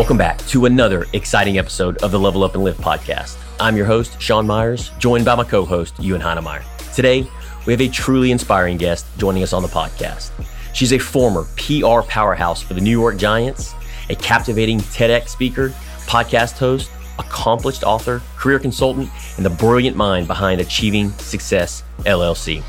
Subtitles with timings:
[0.00, 3.36] Welcome back to another exciting episode of the Level Up and Live podcast.
[3.60, 6.64] I'm your host, Sean Meyers, joined by my co host, Ewan Heinemeyer.
[6.94, 7.26] Today,
[7.66, 10.30] we have a truly inspiring guest joining us on the podcast.
[10.72, 13.74] She's a former PR powerhouse for the New York Giants,
[14.08, 15.68] a captivating TEDx speaker,
[16.06, 22.62] podcast host, accomplished author, career consultant, and the brilliant mind behind Achieving Success LLC.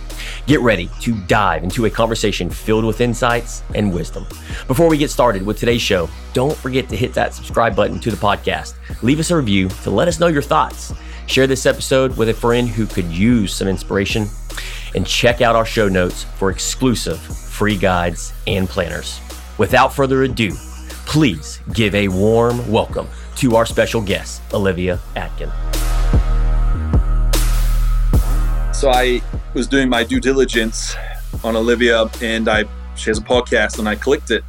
[0.48, 4.26] Get ready to dive into a conversation filled with insights and wisdom.
[4.68, 8.12] Before we get started with today's show, don't forget to hit that subscribe button to
[8.12, 8.76] the podcast.
[9.04, 10.94] Leave us a review to let us know your thoughts.
[11.28, 14.28] Share this episode with a friend who could use some inspiration.
[14.96, 19.22] And check out our show notes for exclusive free guides and planners.
[19.58, 20.52] Without further ado,
[21.06, 25.50] please give a warm welcome to our special guest, Olivia Atkin.
[28.74, 29.22] So I
[29.54, 30.96] was doing my due diligence
[31.44, 32.66] on Olivia, and I
[32.96, 34.44] she has a podcast, and I clicked it,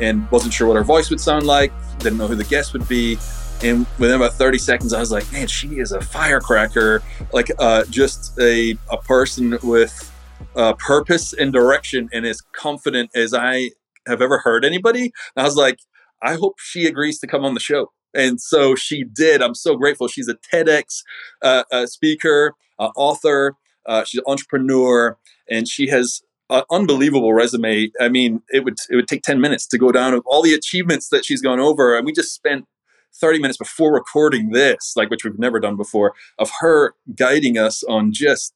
[0.00, 1.72] and wasn't sure what her voice would sound like.
[1.98, 3.18] Didn't know who the guest would be,
[3.62, 7.84] and within about 30 seconds, I was like, man, she is a firecracker, like uh,
[7.86, 10.12] just a a person with
[10.56, 13.70] uh, purpose and direction, and as confident as I
[14.06, 15.02] have ever heard anybody.
[15.02, 15.78] And I was like,
[16.22, 17.92] I hope she agrees to come on the show.
[18.14, 19.42] And so she did.
[19.42, 20.08] I'm so grateful.
[20.08, 21.02] She's a TEDx
[21.42, 23.54] uh, uh, speaker, uh, author,
[23.88, 25.18] uh, she's an entrepreneur,
[25.50, 27.90] and she has an unbelievable resume.
[28.00, 30.54] I mean, it would it would take ten minutes to go down of all the
[30.54, 32.66] achievements that she's gone over, and we just spent
[33.14, 37.82] 30 minutes before recording this, like which we've never done before, of her guiding us
[37.84, 38.54] on just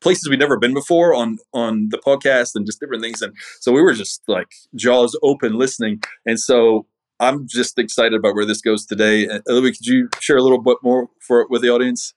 [0.00, 3.22] places we've never been before on on the podcast and just different things.
[3.22, 6.02] And so we were just like jaws open listening.
[6.26, 6.86] And so
[7.18, 9.26] I'm just excited about where this goes today.
[9.48, 12.12] Olivia, could you share a little bit more for with the audience?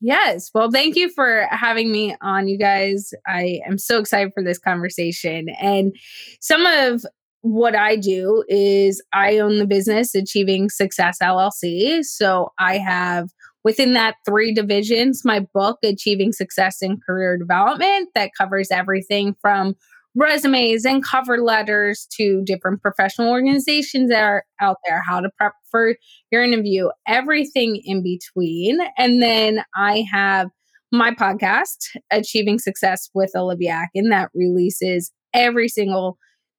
[0.00, 0.50] Yes.
[0.54, 3.12] Well, thank you for having me on, you guys.
[3.26, 5.50] I am so excited for this conversation.
[5.60, 5.94] And
[6.40, 7.04] some of
[7.42, 12.02] what I do is I own the business Achieving Success LLC.
[12.04, 13.30] So I have
[13.62, 19.74] within that three divisions my book, Achieving Success in Career Development, that covers everything from
[20.16, 25.52] resumes and cover letters to different professional organizations that are out there, how to prep
[25.70, 25.94] for
[26.30, 28.78] your interview, everything in between.
[28.98, 30.48] And then I have
[30.92, 31.76] my podcast,
[32.10, 36.18] Achieving Success with Olivia Atkin, that releases every single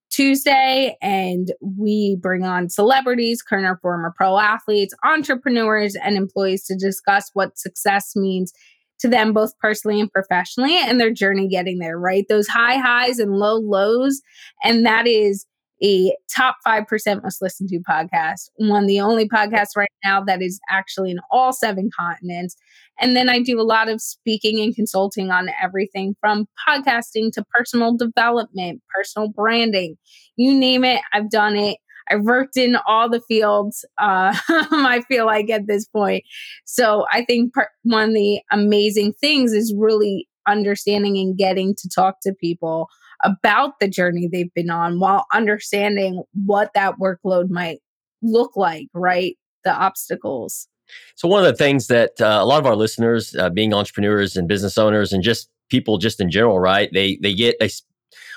[0.09, 0.95] Tuesday.
[1.01, 7.29] And we bring on celebrities, current or former pro athletes, entrepreneurs, and employees to discuss
[7.33, 8.53] what success means
[9.01, 12.25] to them both personally and professionally and their journey getting there, right?
[12.29, 14.21] Those high highs and low lows.
[14.63, 15.45] And that is
[15.83, 20.59] a top 5% most listened to podcast, one the only podcast right now that is
[20.69, 22.55] actually in all seven continents.
[22.99, 27.43] And then I do a lot of speaking and consulting on everything from podcasting to
[27.55, 29.97] personal development, personal branding,
[30.35, 31.77] you name it, I've done it.
[32.11, 33.85] I've worked in all the fields.
[33.97, 36.23] Uh, I feel like at this point.
[36.65, 41.89] So I think part, one of the amazing things is really understanding and getting to
[41.89, 42.87] talk to people
[43.23, 47.79] about the journey they've been on while understanding what that workload might
[48.21, 49.37] look like, right?
[49.63, 50.67] The obstacles.
[51.15, 54.35] So, one of the things that uh, a lot of our listeners, uh, being entrepreneurs
[54.35, 56.89] and business owners, and just people just in general, right?
[56.91, 57.69] They they get they,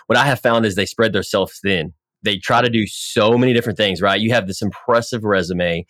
[0.06, 3.52] what I have found is they spread themselves thin they try to do so many
[3.52, 4.20] different things, right?
[4.20, 5.84] You have this impressive resume.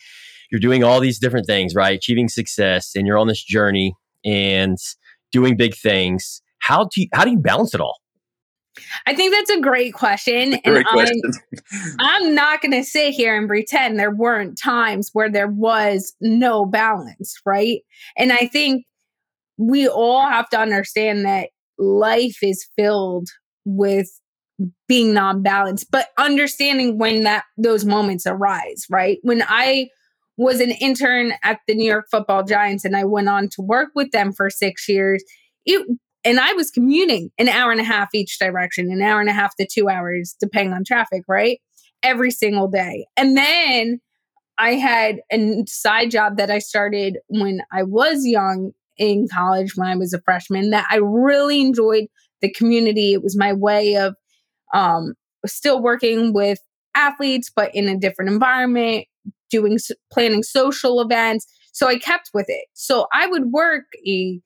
[0.51, 1.97] You're doing all these different things, right?
[1.97, 4.77] Achieving success, and you're on this journey and
[5.33, 6.43] doing big things.
[6.59, 7.99] How do you, how do you balance it all?
[9.07, 10.51] I think that's a great question.
[10.51, 11.21] Great and question.
[11.73, 16.15] I'm, I'm not going to sit here and pretend there weren't times where there was
[16.21, 17.81] no balance, right?
[18.17, 18.85] And I think
[19.59, 23.29] we all have to understand that life is filled
[23.65, 24.09] with
[24.87, 29.19] being non-balanced but understanding when that those moments arise right?
[29.23, 29.89] When i
[30.37, 33.91] was an intern at the new york football giants and i went on to work
[33.95, 35.23] with them for six years
[35.67, 35.87] it
[36.25, 39.33] and i was commuting an hour and a half each direction an hour and a
[39.33, 41.61] half to two hours depending on traffic right?
[42.03, 43.07] Every single day.
[43.17, 44.01] And then
[44.59, 49.89] i had a side job that i started when i was young in college when
[49.89, 52.07] i was a freshman that i really enjoyed
[52.45, 53.15] the community.
[53.15, 54.15] It was my way of
[54.75, 55.15] um,
[55.47, 56.59] still working with
[56.95, 59.07] athletes, but in a different environment,
[59.51, 59.79] doing
[60.13, 61.47] planning social events.
[61.73, 62.67] So I kept with it.
[62.75, 64.41] So I would work a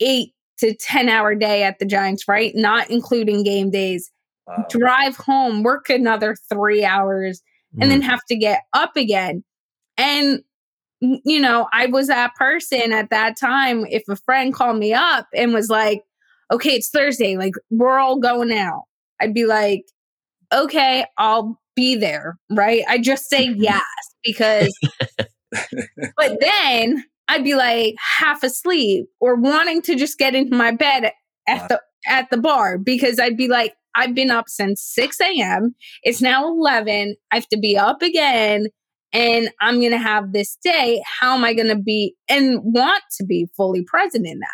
[0.00, 2.52] eight to 10 hour day at the Giants, right?
[2.54, 4.10] Not including game days.
[4.46, 4.66] Wow.
[4.68, 7.42] Drive home, work another three hours,
[7.80, 7.88] and mm.
[7.88, 9.44] then have to get up again.
[9.96, 10.40] And,
[11.00, 13.86] you know, I was that person at that time.
[13.88, 16.02] If a friend called me up and was like,
[16.52, 18.82] okay, it's Thursday, like we're all going out.
[19.22, 19.84] I'd be like,
[20.52, 22.82] okay, I'll be there, right?
[22.88, 23.62] I just say mm-hmm.
[23.62, 23.82] yes
[24.24, 24.76] because,
[26.16, 31.12] but then I'd be like half asleep or wanting to just get into my bed
[31.48, 35.74] at the at the bar because I'd be like, I've been up since 6 a.m.
[36.02, 37.14] It's now 11.
[37.30, 38.66] I have to be up again
[39.12, 41.02] and I'm going to have this day.
[41.20, 44.48] How am I going to be and want to be fully present in that?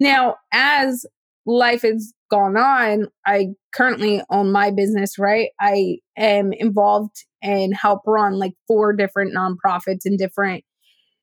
[0.00, 1.04] Now, as
[1.46, 5.50] life has gone on, I currently own my business, right?
[5.60, 10.64] I am involved and help run like four different nonprofits in different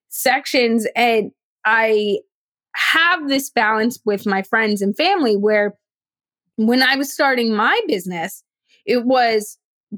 [0.09, 0.88] sections.
[0.95, 1.31] And
[1.65, 2.19] I
[2.75, 5.74] have this balance with my friends and family where
[6.57, 8.44] when I was starting my business,
[8.86, 9.57] it was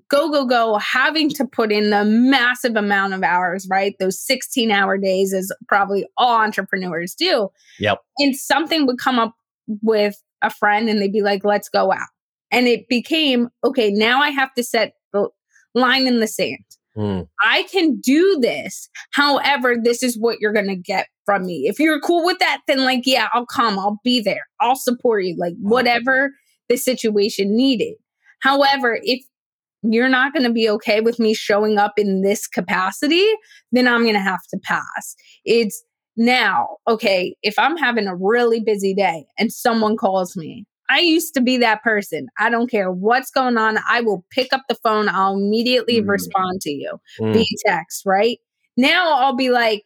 [0.10, 3.96] go, go, go, having to put in the massive amount of hours, right?
[4.00, 7.50] Those 16 hour days, as probably all entrepreneurs do.
[7.80, 8.00] Yep.
[8.20, 9.34] And something would come up
[9.82, 12.08] with a friend and they'd be like, let's go out.
[12.52, 15.30] And it became, okay, now I have to set the
[15.76, 16.58] line in the sand.
[16.98, 17.28] Mm.
[17.46, 18.90] I can do this.
[19.12, 21.68] However, this is what you're going to get from me.
[21.68, 23.78] If you're cool with that, then like, yeah, I'll come.
[23.78, 24.48] I'll be there.
[24.60, 25.36] I'll support you.
[25.38, 26.32] Like, whatever
[26.68, 27.96] the situation needed.
[28.42, 29.24] However, if
[29.82, 33.26] you're not going to be okay with me showing up in this capacity,
[33.72, 35.16] then I'm going to have to pass.
[35.46, 35.82] It's
[36.20, 41.34] now, okay, if I'm having a really busy day and someone calls me, I used
[41.36, 42.28] to be that person.
[42.38, 43.80] I don't care what's going on.
[43.90, 45.08] I will pick up the phone.
[45.08, 46.10] I'll immediately mm.
[46.10, 47.34] respond to you mm.
[47.34, 48.38] via text, right?
[48.76, 49.84] Now I'll be like,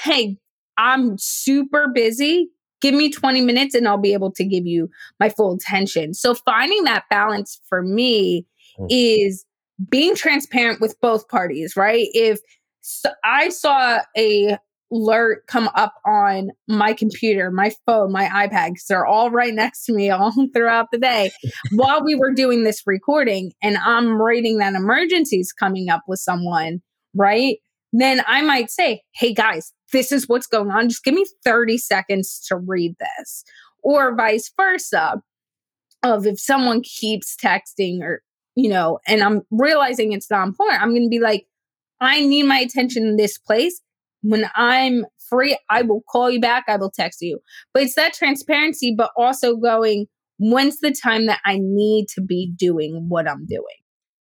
[0.00, 0.36] hey,
[0.78, 2.48] I'm super busy.
[2.80, 6.12] Give me 20 minutes and I'll be able to give you my full attention.
[6.12, 8.44] So finding that balance for me
[8.80, 8.86] mm.
[8.90, 9.44] is
[9.88, 12.08] being transparent with both parties, right?
[12.14, 12.40] If
[12.80, 14.58] so I saw a
[14.92, 19.84] alert come up on my computer, my phone, my iPad, because they're all right next
[19.86, 21.30] to me all throughout the day
[21.72, 23.52] while we were doing this recording.
[23.62, 26.82] And I'm rating that emergencies coming up with someone,
[27.14, 27.58] right?
[27.92, 30.88] Then I might say, hey guys, this is what's going on.
[30.88, 33.44] Just give me 30 seconds to read this.
[33.82, 35.20] Or vice versa,
[36.02, 38.22] of if someone keeps texting or,
[38.54, 41.46] you know, and I'm realizing it's not important, I'm going to be like,
[42.00, 43.80] I need my attention in this place
[44.22, 47.40] when I'm free, I will call you back, I will text you.
[47.72, 50.06] But it's that transparency, but also going,
[50.38, 53.64] when's the time that I need to be doing what I'm doing?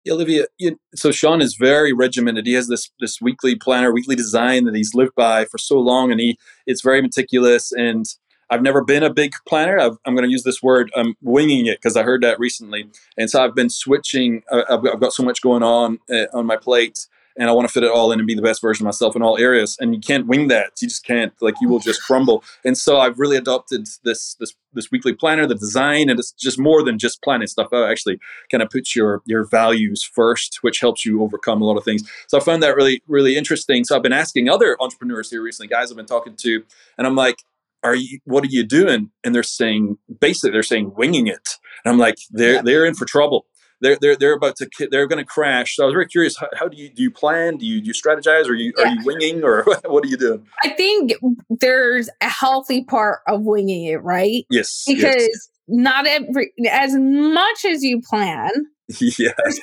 [0.06, 2.46] Yeah, Olivia, you, so Sean is very regimented.
[2.46, 6.10] He has this this weekly planner, weekly design that he's lived by for so long,
[6.10, 7.74] and he it's very meticulous.
[7.74, 8.06] And
[8.50, 9.78] I've never been a big planner.
[9.78, 12.90] i am going to use this word, I'm winging it because I heard that recently,
[13.18, 14.42] and so I've been switching.
[14.50, 17.06] I've, I've, got so much going on uh, on my plate
[17.38, 19.16] and I want to fit it all in and be the best version of myself
[19.16, 19.78] in all areas.
[19.80, 20.74] And you can't wing that.
[20.82, 21.34] You just can't.
[21.42, 22.44] Like you will just crumble.
[22.66, 26.60] And so I've really adopted this this this weekly planner, the design, and it's just
[26.60, 27.90] more than just planning stuff out.
[27.90, 28.20] Actually,
[28.52, 32.10] kind of puts your your values first, which helps you overcome a lot of things.
[32.28, 33.84] So I found that really really interesting.
[33.84, 36.64] So I've been asking other entrepreneurs here recently, guys I've been talking to,
[36.98, 37.44] and I'm like,
[37.84, 41.92] are you what are you doing and they're saying basically they're saying winging it and
[41.92, 42.62] i'm like they're yeah.
[42.62, 43.46] they're in for trouble
[43.82, 45.76] they're they're they're about to they're going to crash.
[45.76, 46.38] So I was very curious.
[46.38, 47.58] How, how, do you do you plan?
[47.58, 48.48] Do you do you strategize?
[48.48, 48.86] Or are you yeah.
[48.86, 50.46] are you winging or what are you doing?
[50.64, 51.14] I think
[51.50, 54.46] there's a healthy part of winging it, right?
[54.50, 55.50] Yes, because yes.
[55.68, 58.52] not every as much as you plan.
[59.00, 59.32] yeah.
[59.38, 59.60] There's,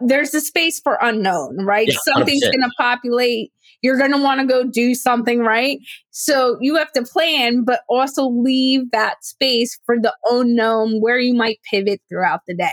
[0.00, 1.88] there's a space for unknown, right?
[1.88, 5.78] Yeah, Something's going to populate you're going to want to go do something, right?
[6.10, 11.34] So you have to plan, but also leave that space for the unknown where you
[11.34, 12.72] might pivot throughout the day.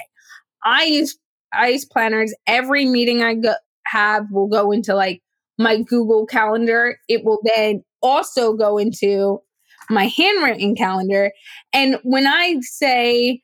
[0.65, 1.17] I use
[1.53, 2.34] I use planners.
[2.48, 3.53] Every meeting I go,
[3.86, 5.22] have will go into like
[5.57, 6.98] my Google Calendar.
[7.07, 9.41] It will then also go into
[9.89, 11.31] my handwritten calendar.
[11.72, 13.41] And when I say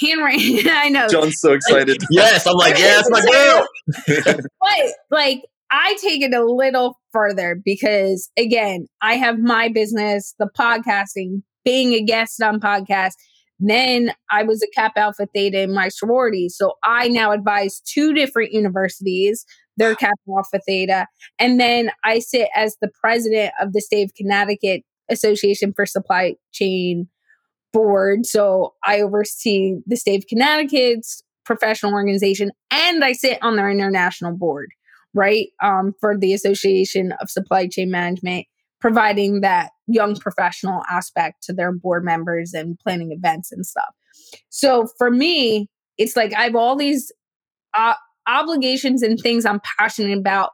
[0.00, 2.02] handwritten, I know Sean's so excited.
[2.10, 3.66] yes, I'm like, yes, my girl.
[4.60, 10.48] but like I take it a little further because again, I have my business, the
[10.58, 13.12] podcasting, being a guest on podcast
[13.58, 16.48] then I was a Kappa Alpha Theta in my sorority.
[16.48, 19.44] So I now advise two different universities.
[19.76, 21.06] They're Kappa Alpha Theta.
[21.38, 26.36] And then I sit as the president of the state of Connecticut Association for Supply
[26.52, 27.08] Chain
[27.72, 28.26] Board.
[28.26, 34.36] So I oversee the state of Connecticut's professional organization and I sit on their international
[34.36, 34.70] board,
[35.14, 35.48] right?
[35.62, 38.46] Um, for the Association of Supply Chain Management
[38.80, 43.94] providing that young professional aspect to their board members and planning events and stuff.
[44.50, 47.10] So for me, it's like I have all these
[47.76, 47.94] uh,
[48.26, 50.50] obligations and things I'm passionate about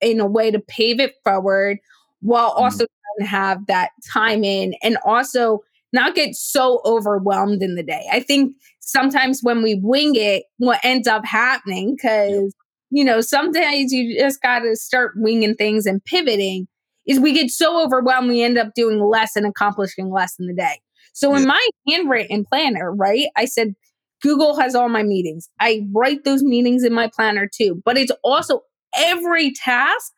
[0.00, 1.78] in a way to pave it forward
[2.20, 2.64] while mm-hmm.
[2.64, 2.84] also
[3.20, 3.26] mm.
[3.26, 5.60] have that time in and also
[5.92, 8.06] not get so overwhelmed in the day.
[8.12, 12.54] I think sometimes when we wing it, what ends up happening, because,
[12.90, 16.68] you know, sometimes you just got to start winging things and pivoting,
[17.06, 20.54] is we get so overwhelmed, we end up doing less and accomplishing less in the
[20.54, 20.80] day.
[21.12, 23.74] So in my handwritten planner, right, I said,
[24.22, 25.48] Google has all my meetings.
[25.58, 28.62] I write those meetings in my planner too, but it's also
[28.94, 30.12] every task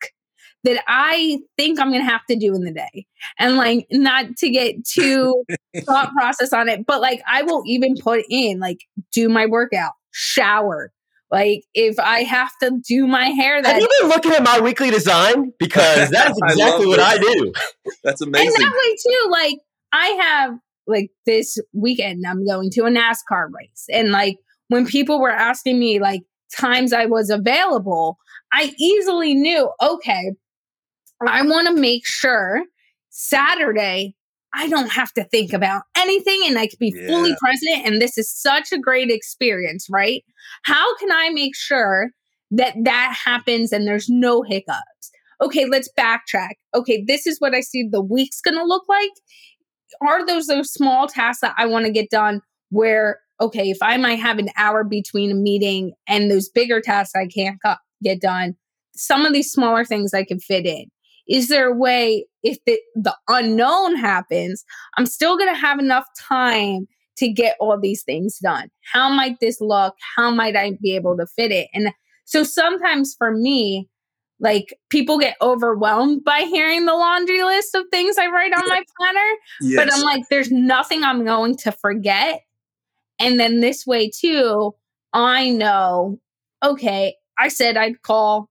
[0.63, 3.05] that I think I'm going to have to do in the day.
[3.37, 5.43] And like, not to get too
[5.79, 8.79] thought process on it, but like, I will even put in like,
[9.11, 10.91] do my workout, shower.
[11.33, 14.59] Like, if I have to do my hair, that have you been looking at my
[14.59, 15.51] weekly design?
[15.57, 17.51] Because that's exactly I what I do.
[18.03, 18.53] That's amazing.
[18.53, 19.57] And that way too, like,
[19.91, 24.37] I have like this weekend, I'm going to a NASCAR race, and like
[24.67, 26.21] when people were asking me like
[26.55, 28.19] times I was available,
[28.51, 30.33] I easily knew, okay,
[31.27, 32.61] I want to make sure
[33.09, 34.15] Saturday
[34.53, 37.07] I don't have to think about anything and I can be yeah.
[37.07, 37.85] fully present.
[37.85, 40.23] And this is such a great experience, right?
[40.63, 42.11] How can I make sure
[42.51, 45.11] that that happens and there's no hiccups?
[45.41, 46.53] Okay, let's backtrack.
[46.75, 49.09] Okay, this is what I see the week's going to look like.
[50.01, 53.97] Are those those small tasks that I want to get done where okay, if I
[53.97, 57.59] might have an hour between a meeting and those bigger tasks I can't
[58.03, 58.55] get done,
[58.95, 60.85] some of these smaller things I can fit in
[61.27, 64.65] is there a way if the, the unknown happens
[64.97, 66.87] i'm still going to have enough time
[67.17, 68.69] to get all these things done?
[68.91, 69.95] How might this look?
[70.15, 71.67] How might i be able to fit it?
[71.73, 71.91] And
[72.25, 73.89] so sometimes for me
[74.39, 78.83] like people get overwhelmed by hearing the laundry list of things i write on my
[78.97, 79.77] planner yes.
[79.77, 82.41] but i'm like there's nothing i'm going to forget.
[83.19, 84.73] And then this way too
[85.13, 86.19] i know
[86.63, 88.49] okay i said i'd call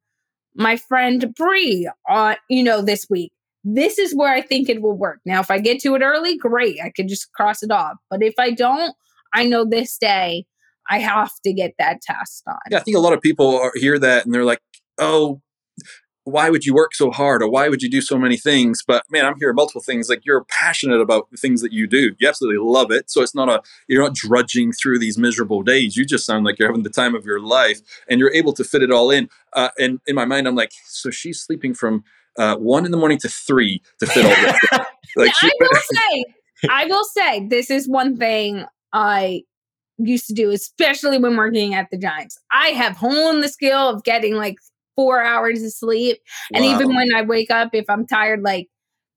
[0.55, 3.33] my friend Bree on, you know, this week.
[3.65, 5.21] This is where I think it will work.
[5.25, 6.79] Now, if I get to it early, great.
[6.83, 7.95] I could just cross it off.
[8.11, 8.95] But if I don't,
[9.33, 10.47] I know this day
[10.91, 12.57] I have to get that task done.
[12.71, 14.59] Yeah, I think a lot of people hear that and they're like,
[14.99, 15.41] oh,
[16.25, 18.83] why would you work so hard or why would you do so many things?
[18.87, 22.15] But man i'm hearing multiple things like you're passionate about the things that you do.
[22.19, 23.11] You absolutely love it.
[23.11, 25.97] So it's not a you're not drudging through these miserable days.
[25.97, 28.65] You just sound like you're having the time of your life and you're able to
[28.65, 29.29] fit it all in.
[29.53, 32.05] Uh, and in my mind i'm like so she's sleeping from
[32.39, 34.87] uh, one in the morning to three to fit all this
[35.17, 36.25] like she, i will say
[36.71, 38.65] i will say this is one thing
[38.95, 39.43] i
[39.99, 42.39] used to do especially when working at the giants.
[42.51, 44.57] I have honed the skill of getting like
[44.97, 46.19] four hours of sleep.
[46.51, 46.59] Wow.
[46.59, 48.69] And even when I wake up, if I'm tired, like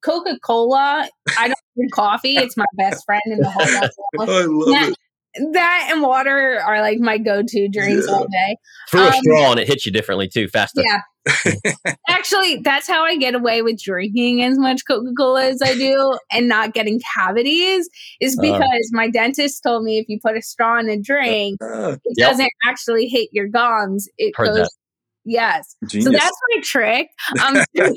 [0.03, 2.38] Coca Cola, I don't drink coffee.
[2.38, 3.65] It's my best friend in the whole
[4.17, 4.29] world.
[4.29, 5.53] I love that, it.
[5.53, 8.13] That and water are like my go-to drinks yeah.
[8.13, 8.58] all day.
[8.89, 10.82] Through um, a straw and it hits you differently too, faster.
[10.82, 11.01] Yeah.
[12.08, 16.17] Actually, that's how I get away with drinking as much Coca Cola as I do
[16.32, 17.89] and not getting cavities.
[18.22, 18.41] Is uh.
[18.41, 21.98] because uh, my dentist told me if you put a straw in a drink, uh,
[22.03, 22.29] it yep.
[22.29, 24.08] doesn't actually hit your gums.
[24.17, 24.70] It Heard goes that.
[25.25, 25.75] Yes.
[25.88, 26.05] Genius.
[26.05, 27.10] So that's my trick.
[27.44, 27.58] Um,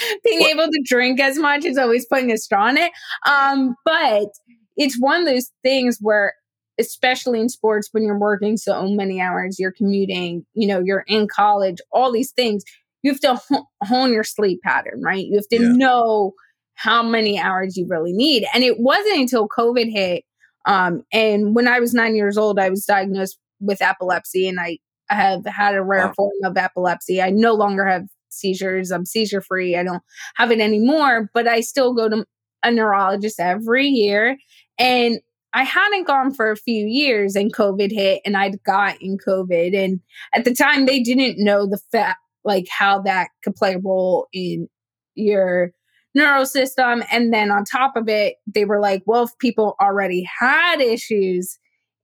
[0.24, 0.50] being what?
[0.50, 2.92] able to drink as much is always putting a straw in it.
[3.26, 4.28] Um, but
[4.76, 6.34] it's one of those things where,
[6.78, 11.28] especially in sports, when you're working so many hours, you're commuting, you know, you're in
[11.28, 12.64] college, all these things,
[13.02, 13.40] you have to
[13.82, 15.26] hone your sleep pattern, right?
[15.26, 15.72] You have to yeah.
[15.72, 16.32] know
[16.74, 18.46] how many hours you really need.
[18.54, 20.24] And it wasn't until COVID hit.
[20.64, 24.78] Um, and when I was nine years old, I was diagnosed with epilepsy and I
[25.08, 26.12] have had a rare wow.
[26.16, 27.20] form of epilepsy.
[27.20, 28.90] I no longer have seizures.
[28.90, 29.76] I'm seizure free.
[29.76, 30.02] I don't
[30.36, 32.24] have it anymore, but I still go to
[32.62, 34.38] a neurologist every year.
[34.78, 35.20] And
[35.54, 39.76] I hadn't gone for a few years and COVID hit and I'd gotten COVID.
[39.76, 40.00] And
[40.34, 44.28] at the time, they didn't know the fact, like how that could play a role
[44.32, 44.68] in
[45.14, 45.72] your
[46.14, 47.02] neural system.
[47.10, 51.58] And then on top of it, they were like, well, if people already had issues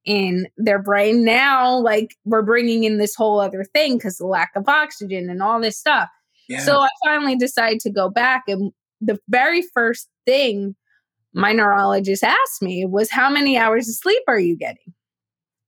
[0.09, 1.23] in their brain.
[1.23, 5.43] Now, like we're bringing in this whole other thing because the lack of oxygen and
[5.43, 6.09] all this stuff.
[6.49, 6.61] Yeah.
[6.61, 8.45] So I finally decided to go back.
[8.49, 8.73] And
[9.03, 10.75] the very first thing
[11.35, 14.95] my neurologist asked me was, How many hours of sleep are you getting?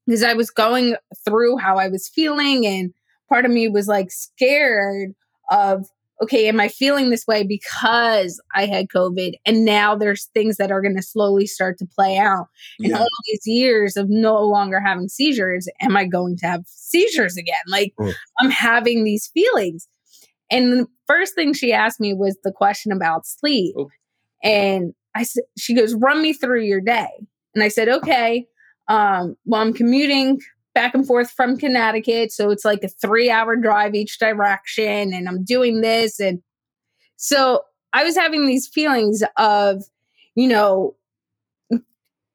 [0.06, 2.94] Because I was going through how I was feeling, and
[3.28, 5.12] part of me was like scared
[5.50, 5.86] of
[6.22, 9.34] okay, am I feeling this way because I had COVID?
[9.46, 12.46] And now there's things that are going to slowly start to play out.
[12.78, 12.98] In yeah.
[12.98, 17.54] all these years of no longer having seizures, am I going to have seizures again?
[17.68, 18.12] Like mm.
[18.40, 19.88] I'm having these feelings.
[20.50, 23.74] And the first thing she asked me was the question about sleep.
[23.78, 23.88] Oh.
[24.42, 27.08] And I said, she goes, run me through your day.
[27.54, 28.46] And I said, okay.
[28.88, 30.40] Um, well, I'm commuting
[30.74, 32.32] back and forth from Connecticut.
[32.32, 36.20] So it's like a three hour drive each direction, and I'm doing this.
[36.20, 36.42] And
[37.16, 37.62] so
[37.92, 39.82] I was having these feelings of,
[40.34, 40.94] you know,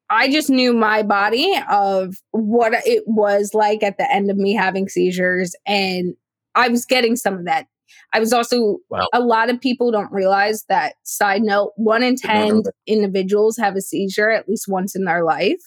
[0.08, 4.54] I just knew my body of what it was like at the end of me
[4.54, 5.56] having seizures.
[5.66, 6.14] And
[6.54, 7.66] I was getting some of that.
[8.12, 9.06] I was also, wow.
[9.12, 13.80] a lot of people don't realize that, side note, one in 10 individuals have a
[13.80, 15.60] seizure at least once in their life.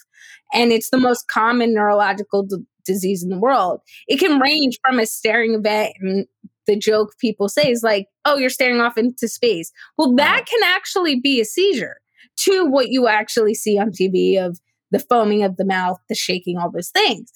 [0.53, 3.81] And it's the most common neurological d- disease in the world.
[4.07, 6.25] It can range from a staring event and
[6.69, 9.71] the joke people say is like, oh, you're staring off into space.
[9.97, 11.97] Well, that can actually be a seizure
[12.41, 14.59] to what you actually see on TV of
[14.91, 17.31] the foaming of the mouth, the shaking, all those things.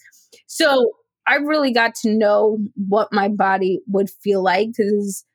[0.46, 0.92] So
[1.28, 5.26] I really got to know what my body would feel like because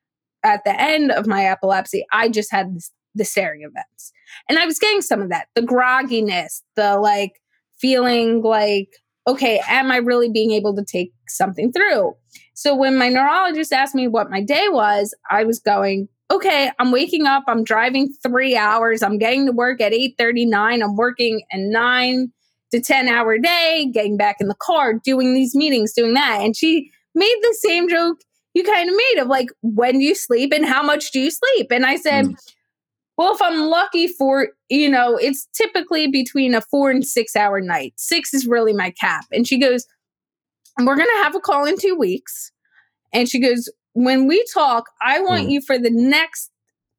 [0.44, 2.78] at the end of my epilepsy, I just had
[3.14, 4.12] the staring events.
[4.48, 7.40] And I was getting some of that the grogginess, the like
[7.80, 8.88] feeling like,
[9.26, 12.14] okay, am I really being able to take something through?
[12.54, 16.90] So when my neurologist asked me what my day was, I was going, okay, I'm
[16.90, 21.58] waking up, I'm driving three hours, I'm getting to work at 8:39, I'm working a
[21.58, 22.32] nine
[22.72, 26.40] to 10 hour day, getting back in the car, doing these meetings, doing that.
[26.42, 28.18] And she made the same joke
[28.58, 31.30] you kind of made of like, when do you sleep and how much do you
[31.30, 31.68] sleep?
[31.70, 32.34] And I said, mm.
[33.16, 37.60] well, if I'm lucky for, you know, it's typically between a four and six hour
[37.60, 37.94] night.
[37.96, 39.26] Six is really my cap.
[39.32, 39.86] And she goes,
[40.78, 42.50] we're going to have a call in two weeks.
[43.12, 45.50] And she goes, when we talk, I want mm.
[45.50, 46.50] you for the next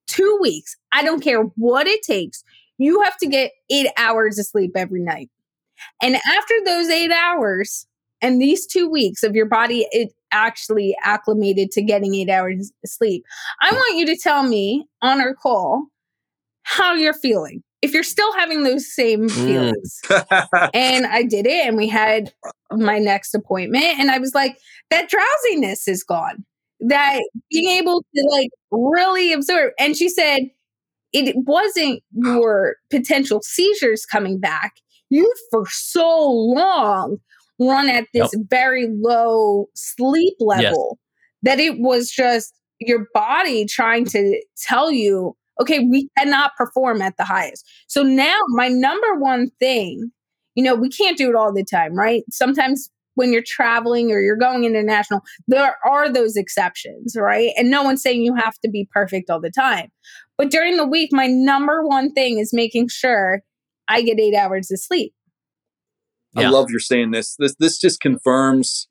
[0.08, 0.76] two weeks.
[0.94, 2.44] I don't care what it takes.
[2.78, 5.30] You have to get eight hours of sleep every night.
[6.02, 7.86] And after those eight hours
[8.22, 13.24] and these two weeks of your body, it actually acclimated to getting eight hours sleep.
[13.62, 15.88] I want you to tell me on our call
[16.64, 17.64] how you're feeling.
[17.82, 19.32] If you're still having those same mm.
[19.32, 20.00] feelings.
[20.06, 20.70] Mm.
[20.74, 22.34] and I did it, and we had
[22.72, 24.58] my next appointment, and I was like,
[24.90, 26.46] that drowsiness is gone
[26.80, 27.22] that
[27.52, 29.74] being able to like really absorb.
[29.80, 30.42] And she said,
[31.12, 34.74] it wasn't your potential seizures coming back.
[35.10, 37.18] You for so long
[37.60, 38.46] run at this yep.
[38.50, 40.98] very low sleep level
[41.44, 41.58] yes.
[41.58, 47.18] that it was just your body trying to tell you, okay, we cannot perform at
[47.18, 47.66] the highest.
[47.88, 50.12] So now my number one thing,
[50.56, 52.24] you know, we can't do it all the time, right?
[52.32, 57.52] Sometimes when you're traveling or you're going international, there are those exceptions, right?
[57.58, 59.90] And no one's saying you have to be perfect all the time.
[60.38, 63.42] But during the week, my number one thing is making sure
[63.90, 65.14] I get eight hours of sleep.
[66.36, 67.36] I love you're saying this.
[67.38, 68.88] This this just confirms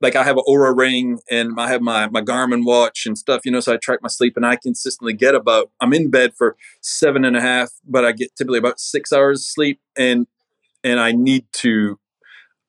[0.00, 3.40] like I have an Oura ring and I have my my Garmin watch and stuff,
[3.44, 6.34] you know, so I track my sleep and I consistently get about I'm in bed
[6.36, 10.26] for seven and a half, but I get typically about six hours sleep and
[10.84, 11.98] and I need to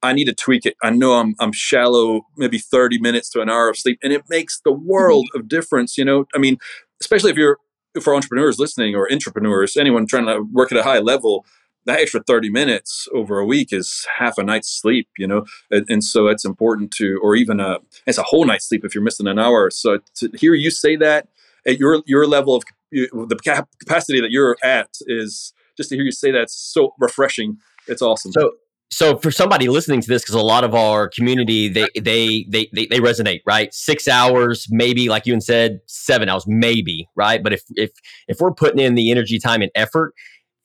[0.01, 0.75] I need to tweak it.
[0.81, 4.23] I know I'm I'm shallow, maybe 30 minutes to an hour of sleep, and it
[4.29, 4.88] makes the mm-hmm.
[4.88, 5.97] world of difference.
[5.97, 6.57] You know, I mean,
[7.01, 7.57] especially if you're
[8.01, 11.45] for entrepreneurs listening or entrepreneurs, anyone trying to work at a high level,
[11.86, 15.45] that extra 30 minutes over a week is half a night's sleep, you know?
[15.71, 18.95] And, and, so it's important to, or even a, it's a whole night's sleep if
[18.95, 19.69] you're missing an hour.
[19.69, 21.28] So to hear you say that
[21.65, 26.12] at your, your level of the capacity that you're at is just to hear you
[26.12, 27.58] say that's so refreshing.
[27.88, 28.32] It's awesome.
[28.32, 28.52] So
[28.91, 32.69] so for somebody listening to this because a lot of our community they, they they
[32.71, 37.43] they they resonate right six hours maybe like you and said seven hours maybe right
[37.43, 37.91] but if if
[38.28, 40.13] if we're putting in the energy time and effort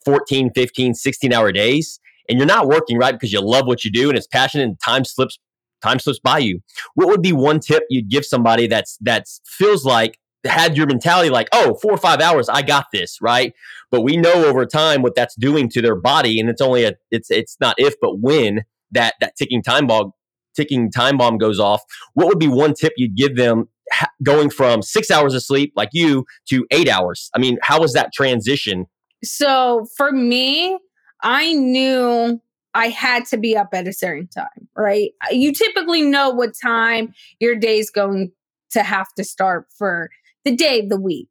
[0.05, 3.91] 14 15 16 hour days and you're not working right because you love what you
[3.91, 5.39] do and it's passionate and time slips
[5.83, 6.61] time slips by you
[6.95, 11.31] what would be one tip you'd give somebody that's that's feels like had your mentality
[11.31, 13.53] like, oh, four or five hours, I got this, right?
[13.91, 16.95] But we know over time what that's doing to their body, and it's only a
[17.11, 20.13] it's it's not if but when that that ticking time bomb
[20.55, 21.83] ticking time bomb goes off.
[22.15, 25.73] What would be one tip you'd give them ha- going from six hours of sleep
[25.77, 27.31] like you to eight hours?
[27.35, 28.87] I mean, how was that transition?
[29.23, 30.79] So for me,
[31.23, 32.41] I knew
[32.75, 35.11] I had to be up at a certain time, right?
[35.31, 38.33] You typically know what time your day's going
[38.71, 40.09] to have to start for
[40.45, 41.29] the day, the week.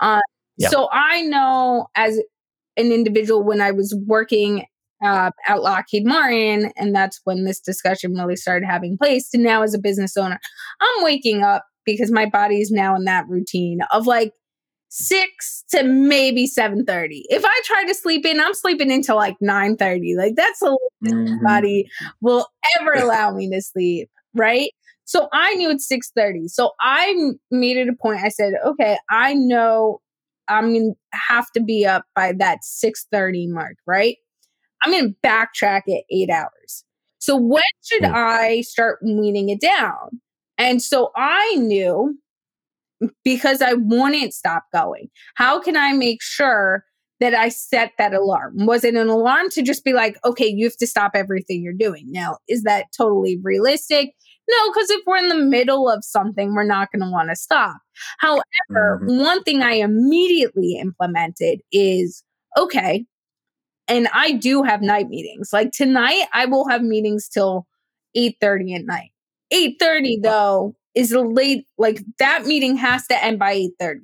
[0.00, 0.20] Uh,
[0.58, 0.68] yeah.
[0.68, 2.18] So I know as
[2.76, 4.66] an individual when I was working
[5.04, 9.30] uh, at Lockheed Martin, and that's when this discussion really started having place.
[9.32, 10.38] And now as a business owner,
[10.80, 14.32] I'm waking up because my body is now in that routine of like
[14.96, 17.24] six to maybe seven thirty.
[17.28, 20.14] If I try to sleep in, I'm sleeping until like nine thirty.
[20.16, 21.44] Like that's a mm-hmm.
[21.44, 21.88] body
[22.20, 22.46] will
[22.78, 24.70] ever allow me to sleep, right?
[25.04, 26.48] So I knew it's 6:30.
[26.48, 28.20] So I made it a point.
[28.22, 30.00] I said, okay, I know
[30.48, 34.16] I'm gonna have to be up by that 6:30 mark, right?
[34.82, 36.84] I'm gonna backtrack at eight hours.
[37.18, 38.04] So when should.
[38.04, 40.20] I start weaning it down?
[40.56, 42.16] And so I knew
[43.24, 45.08] because I wouldn't stop going.
[45.36, 46.84] How can I make sure
[47.20, 48.66] that I set that alarm?
[48.66, 51.72] Was it an alarm to just be like, okay, you have to stop everything you're
[51.72, 52.06] doing?
[52.10, 54.14] Now, is that totally realistic?
[54.48, 57.36] No, because if we're in the middle of something, we're not going to want to
[57.36, 57.76] stop.
[58.18, 59.20] However, mm-hmm.
[59.20, 62.22] one thing I immediately implemented is
[62.58, 63.06] okay,
[63.88, 65.50] and I do have night meetings.
[65.52, 67.66] Like tonight, I will have meetings till
[68.14, 69.10] 8 30 at night.
[69.50, 71.66] 8 30, though, is late.
[71.78, 74.00] Like that meeting has to end by 8 30.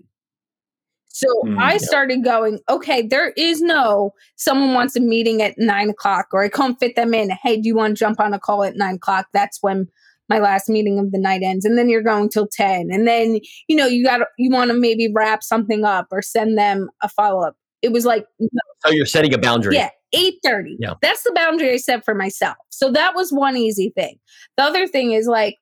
[1.13, 5.91] So mm, I started going, okay, there is no someone wants a meeting at nine
[5.91, 7.31] o'clock or I can't fit them in.
[7.43, 9.27] Hey, do you want to jump on a call at nine o'clock?
[9.33, 9.89] That's when
[10.29, 11.65] my last meeting of the night ends.
[11.65, 12.89] And then you're going till 10.
[12.93, 16.57] And then, you know, you got you want to maybe wrap something up or send
[16.57, 17.57] them a follow up.
[17.83, 18.61] It was like no.
[18.87, 19.75] So you're setting a boundary.
[19.75, 19.91] Yeah.
[20.15, 20.77] 8:30.
[20.79, 20.95] Yeah.
[21.03, 22.57] That's the boundary I set for myself.
[22.71, 24.19] So that was one easy thing.
[24.57, 25.57] The other thing is like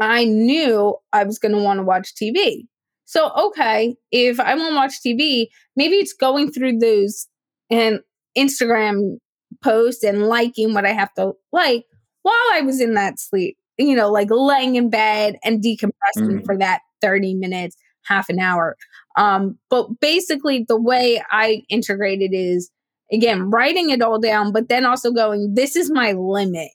[0.00, 2.66] I knew I was going to want to watch TV.
[3.04, 7.26] So, okay, if I want to watch TV, maybe it's going through those
[7.70, 8.00] and
[8.36, 9.18] Instagram
[9.62, 11.84] posts and liking what I have to like
[12.22, 16.44] while I was in that sleep, you know, like laying in bed and decompressing mm.
[16.46, 18.76] for that 30 minutes, half an hour.
[19.16, 22.70] Um, but basically, the way I integrated is
[23.12, 26.70] again, writing it all down, but then also going, this is my limit,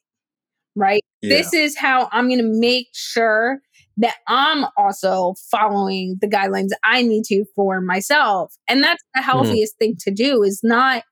[0.76, 1.04] right?
[1.22, 1.38] Yeah.
[1.38, 3.60] This is how I'm going to make sure
[3.98, 8.54] that I'm also following the guidelines I need to for myself.
[8.68, 9.30] And that's the mm-hmm.
[9.30, 9.92] healthiest mm-hmm.
[9.92, 11.04] thing to do is not,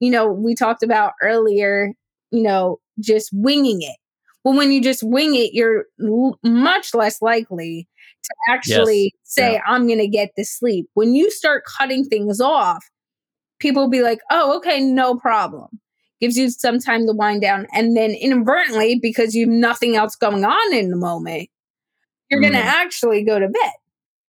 [0.00, 1.92] you know, we talked about earlier,
[2.32, 3.96] you know, just winging it.
[4.44, 7.88] Well, when you just wing it, you're l- much less likely
[8.24, 9.12] to actually yes.
[9.22, 9.60] say, yeah.
[9.66, 10.86] I'm going to get this sleep.
[10.94, 12.84] When you start cutting things off,
[13.60, 15.68] people will be like, oh, okay, no problem.
[16.22, 17.66] Gives you some time to wind down.
[17.72, 21.50] And then inadvertently, because you have nothing else going on in the moment,
[22.30, 22.44] you're mm.
[22.44, 23.72] going to actually go to bed.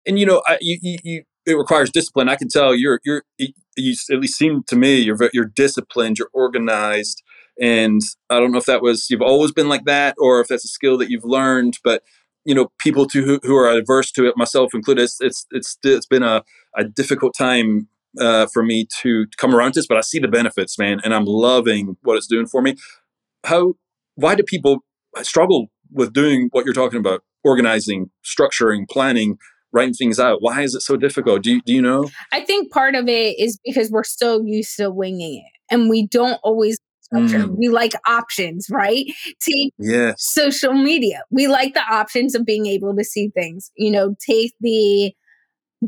[0.07, 2.29] And you know, I, you, you, you, it requires discipline.
[2.29, 6.31] I can tell you're, you're, you at least seem to me, you're, you're disciplined, you're
[6.33, 7.23] organized.
[7.61, 8.01] And
[8.31, 10.69] I don't know if that was, you've always been like that or if that's a
[10.69, 12.03] skill that you've learned, but
[12.45, 15.79] you know, people to who, who are adverse to it, myself included, it's, it's, it's,
[15.85, 16.43] it's been a,
[16.77, 17.89] a difficult time
[18.21, 21.15] uh, for me to come around to this, but I see the benefits, man, and
[21.15, 22.77] I'm loving what it's doing for me.
[23.45, 23.75] How,
[24.15, 24.79] why do people
[25.23, 27.23] struggle with doing what you're talking about?
[27.45, 29.39] organizing, structuring, planning,
[29.73, 30.39] writing things out.
[30.41, 31.43] Why is it so difficult?
[31.43, 32.09] Do you, do you know?
[32.33, 36.07] I think part of it is because we're so used to winging it and we
[36.07, 36.79] don't always
[37.15, 37.59] Mm.
[37.59, 39.05] We like options, right?
[39.39, 40.15] Take yes.
[40.33, 41.21] social media.
[41.31, 43.71] We like the options of being able to see things.
[43.77, 45.13] You know, take the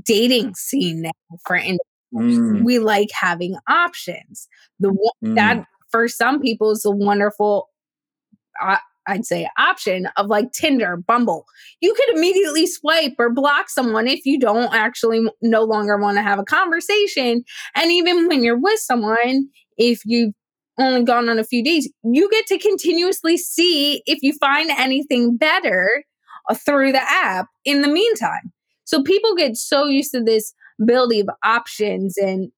[0.04, 1.78] dating scene now, for instance.
[2.14, 2.64] Mm.
[2.64, 4.48] We like having options.
[4.80, 5.34] The mm.
[5.34, 7.68] that for some people is a wonderful
[8.60, 11.44] uh, I'd say option of like Tinder, Bumble.
[11.80, 16.22] You could immediately swipe or block someone if you don't actually no longer want to
[16.22, 17.44] have a conversation.
[17.74, 20.34] And even when you're with someone, if you've
[20.78, 25.36] only gone on a few days, you get to continuously see if you find anything
[25.36, 26.04] better
[26.48, 28.52] uh, through the app in the meantime.
[28.84, 32.50] So people get so used to this ability of options and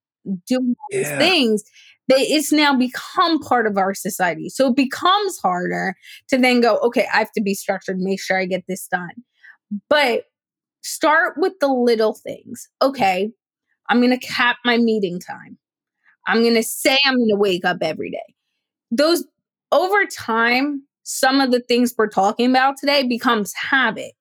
[0.47, 0.99] doing yeah.
[0.99, 1.65] these things
[2.09, 4.49] that it's now become part of our society.
[4.49, 5.95] So it becomes harder
[6.29, 9.11] to then go, okay, I have to be structured, make sure I get this done.
[9.89, 10.25] But
[10.83, 12.69] start with the little things.
[12.81, 13.31] Okay,
[13.89, 15.59] I'm going to cap my meeting time.
[16.27, 18.35] I'm going to say I'm going to wake up every day.
[18.91, 19.25] Those
[19.73, 24.13] over time, some of the things we're talking about today becomes habit.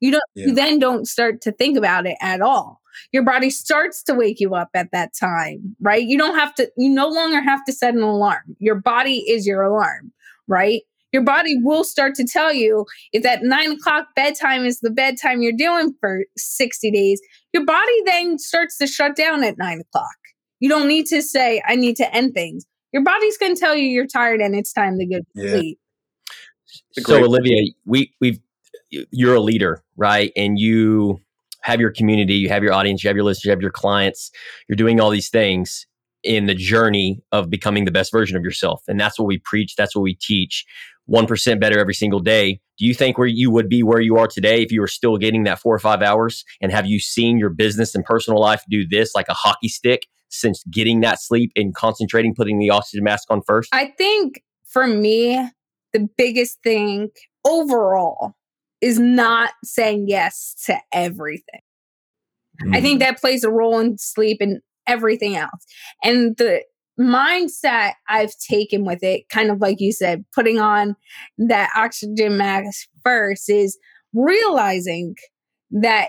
[0.00, 0.46] You don't yeah.
[0.46, 2.79] you then don't start to think about it at all.
[3.12, 6.02] Your body starts to wake you up at that time, right?
[6.02, 8.56] You don't have to, you no longer have to set an alarm.
[8.58, 10.12] Your body is your alarm,
[10.48, 10.82] right?
[11.12, 15.42] Your body will start to tell you if that nine o'clock bedtime is the bedtime
[15.42, 17.20] you're doing for 60 days,
[17.52, 20.06] your body then starts to shut down at nine o'clock.
[20.60, 22.64] You don't need to say, I need to end things.
[22.92, 25.50] Your body's going to tell you you're tired and it's time to go to yeah.
[25.52, 25.78] sleep.
[26.92, 28.38] So, Olivia, we, we've,
[28.90, 30.32] you're a leader, right?
[30.36, 31.20] And you
[31.62, 34.30] have your community, you have your audience, you have your list, you have your clients,
[34.68, 35.86] you're doing all these things
[36.22, 38.82] in the journey of becoming the best version of yourself.
[38.88, 40.64] And that's what we preach, that's what we teach.
[41.10, 42.60] 1% better every single day.
[42.78, 45.16] Do you think where you would be where you are today if you were still
[45.16, 48.62] getting that 4 or 5 hours and have you seen your business and personal life
[48.70, 53.02] do this like a hockey stick since getting that sleep and concentrating putting the oxygen
[53.02, 53.70] mask on first?
[53.72, 55.50] I think for me
[55.92, 57.10] the biggest thing
[57.44, 58.34] overall
[58.80, 61.60] is not saying yes to everything.
[62.64, 62.76] Mm.
[62.76, 63.00] I think mm.
[63.00, 65.64] that plays a role in sleep and everything else.
[66.02, 66.62] And the
[66.98, 70.96] mindset I've taken with it, kind of like you said, putting on
[71.38, 73.78] that oxygen mask first is
[74.12, 75.14] realizing
[75.70, 76.08] that,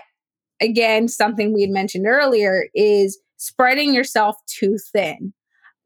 [0.60, 5.32] again, something we had mentioned earlier is spreading yourself too thin.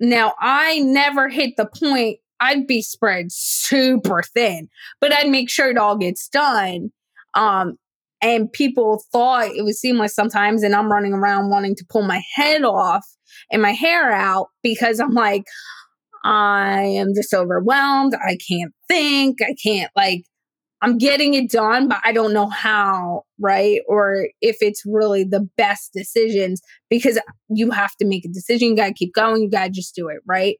[0.00, 4.68] Now, I never hit the point I'd be spread super thin,
[5.00, 6.90] but I'd make sure it all gets done.
[7.34, 7.76] Um,
[8.22, 12.22] and people thought it was seamless sometimes, and I'm running around wanting to pull my
[12.34, 13.06] head off
[13.50, 15.44] and my hair out because I'm like,
[16.24, 18.14] I am just overwhelmed.
[18.14, 19.42] I can't think.
[19.42, 20.24] I can't like
[20.82, 23.80] I'm getting it done, but I don't know how, right?
[23.88, 27.18] Or if it's really the best decisions because
[27.48, 28.68] you have to make a decision.
[28.68, 29.42] You got to keep going.
[29.42, 30.58] You got to just do it, right?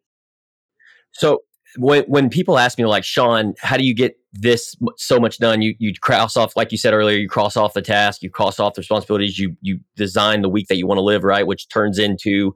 [1.13, 1.41] So
[1.79, 5.63] when when people ask me like Sean, how do you get this so much done?
[5.63, 7.17] You you cross off like you said earlier.
[7.17, 8.23] You cross off the task.
[8.23, 9.39] You cross off the responsibilities.
[9.39, 11.47] You you design the week that you want to live, right?
[11.47, 12.55] Which turns into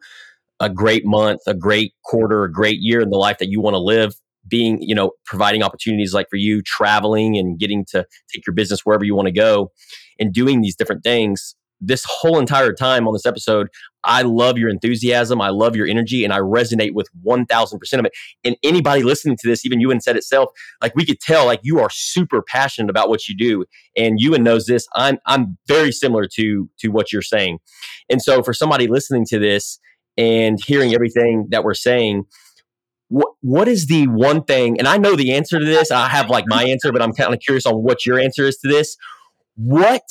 [0.61, 3.75] a great month, a great quarter, a great year in the life that you want
[3.75, 4.15] to live
[4.49, 8.85] being, you know, providing opportunities like for you traveling and getting to take your business
[8.85, 9.71] wherever you want to go
[10.19, 11.55] and doing these different things.
[11.81, 13.69] This whole entire time on this episode,
[14.05, 15.41] I love your enthusiasm.
[15.41, 18.13] I love your energy and I resonate with 1000% of it.
[18.45, 20.51] And anybody listening to this, even Ewan said itself,
[20.83, 23.65] like we could tell, like you are super passionate about what you do.
[23.97, 24.87] And Ewan knows this.
[24.95, 27.59] I'm, I'm very similar to, to what you're saying.
[28.09, 29.79] And so for somebody listening to this
[30.17, 32.25] and hearing everything that we're saying,
[33.09, 36.31] what what is the one thing and i know the answer to this i have
[36.31, 38.97] like my answer but i'm kind of curious on what your answer is to this
[39.57, 40.03] what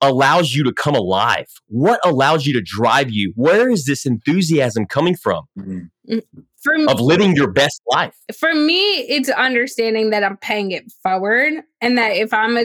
[0.00, 4.86] allows you to come alive what allows you to drive you where is this enthusiasm
[4.86, 5.82] coming from mm-hmm.
[6.08, 11.52] me, of living your best life for me it's understanding that i'm paying it forward
[11.80, 12.58] and that if i'm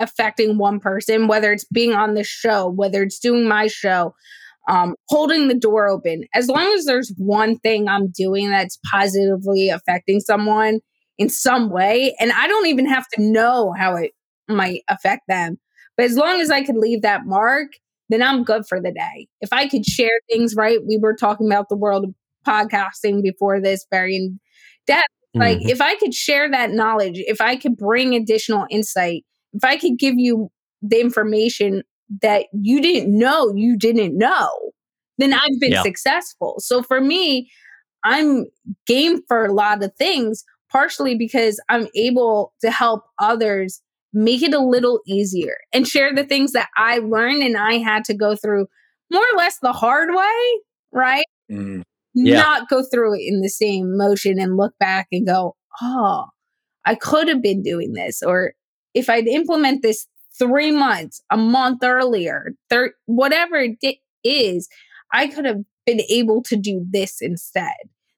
[0.00, 4.12] affecting one person whether it's being on the show whether it's doing my show
[4.68, 6.24] um, holding the door open.
[6.34, 10.80] As long as there's one thing I'm doing that's positively affecting someone
[11.18, 14.12] in some way, and I don't even have to know how it
[14.48, 15.58] might affect them,
[15.96, 17.68] but as long as I could leave that mark,
[18.08, 19.28] then I'm good for the day.
[19.40, 20.78] If I could share things, right?
[20.86, 22.14] We were talking about the world of
[22.46, 24.40] podcasting before this very in
[24.86, 25.08] depth.
[25.36, 25.70] Like, mm-hmm.
[25.70, 29.98] if I could share that knowledge, if I could bring additional insight, if I could
[29.98, 30.48] give you
[30.80, 31.82] the information
[32.22, 34.48] that you didn't know you didn't know,
[35.18, 35.82] then I've been yeah.
[35.82, 36.56] successful.
[36.58, 37.50] So for me,
[38.04, 38.46] I'm
[38.86, 43.80] game for a lot of things, partially because I'm able to help others
[44.14, 48.04] make it a little easier and share the things that I learned and I had
[48.04, 48.66] to go through
[49.10, 50.60] more or less the hard way,
[50.92, 51.26] right?
[51.50, 51.82] Mm.
[52.14, 52.36] Yeah.
[52.40, 56.26] Not go through it in the same motion and look back and go, oh,
[56.84, 58.22] I could have been doing this.
[58.22, 58.54] Or
[58.94, 60.06] if I'd implement this
[60.38, 64.68] three months, a month earlier, thir- whatever it is,
[65.12, 67.74] I could have been able to do this instead.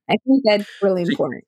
[0.09, 1.45] I think that's really important.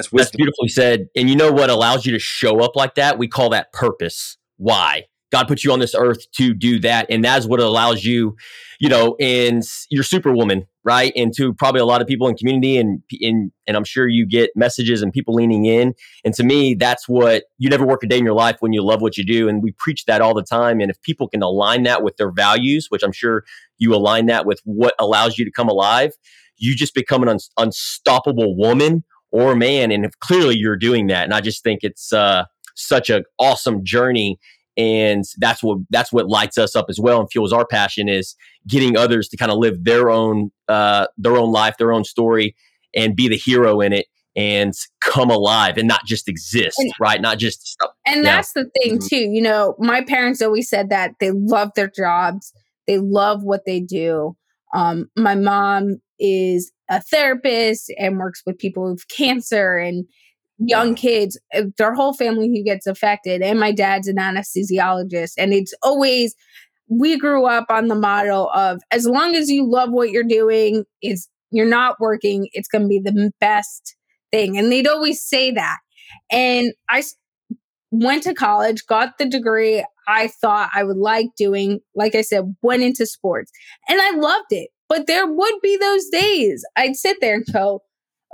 [0.00, 1.08] That's, that's beautifully said.
[1.14, 3.18] And you know what allows you to show up like that?
[3.18, 4.38] We call that purpose.
[4.56, 5.04] Why?
[5.30, 7.06] God put you on this earth to do that.
[7.08, 8.36] And that's what allows you,
[8.80, 11.12] you know, and you're superwoman, right?
[11.14, 14.26] And to probably a lot of people in community and, and, and I'm sure you
[14.26, 15.94] get messages and people leaning in.
[16.24, 18.82] And to me, that's what you never work a day in your life when you
[18.82, 19.48] love what you do.
[19.48, 20.80] And we preach that all the time.
[20.80, 23.44] And if people can align that with their values, which I'm sure
[23.78, 26.12] you align that with what allows you to come alive,
[26.56, 29.90] you just become an un- unstoppable woman or man.
[29.90, 31.24] And if clearly you're doing that.
[31.24, 32.44] And I just think it's, uh,
[32.76, 34.38] such an awesome journey
[34.76, 38.34] and that's what that's what lights us up as well and fuels our passion is
[38.66, 42.54] getting others to kind of live their own uh, their own life their own story
[42.94, 47.20] and be the hero in it and come alive and not just exist and, right
[47.20, 48.36] not just and yeah.
[48.36, 49.06] that's the thing mm-hmm.
[49.06, 52.52] too you know my parents always said that they love their jobs
[52.86, 54.36] they love what they do
[54.72, 60.04] um, my mom is a therapist and works with people with cancer and
[60.58, 63.42] young kids, uh, their whole family who gets affected.
[63.42, 65.32] And my dad's an anesthesiologist.
[65.38, 66.34] And it's always,
[66.88, 70.84] we grew up on the model of as long as you love what you're doing,
[71.02, 73.96] is you're not working, it's going to be the best
[74.30, 74.58] thing.
[74.58, 75.78] And they'd always say that.
[76.30, 77.02] And I
[77.90, 81.80] went to college, got the degree I thought I would like doing.
[81.94, 83.50] Like I said, went into sports
[83.88, 84.70] and I loved it.
[84.90, 87.82] But there would be those days I'd sit there and go,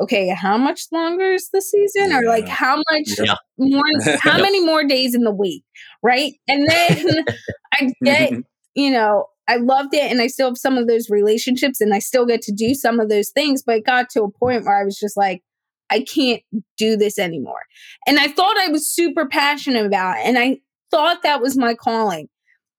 [0.01, 2.15] okay, how much longer is the season?
[2.15, 3.35] Or like how much yeah.
[3.59, 3.83] more,
[4.21, 5.65] how many more days in the week?
[6.03, 6.33] Right.
[6.49, 7.25] And then
[7.75, 8.41] I get, mm-hmm.
[8.75, 11.99] you know, I loved it and I still have some of those relationships and I
[11.99, 14.81] still get to do some of those things, but it got to a point where
[14.81, 15.43] I was just like,
[15.91, 16.43] I can't
[16.79, 17.61] do this anymore.
[18.09, 20.59] And I thought I was super passionate about it and I
[20.91, 22.29] thought that was my calling.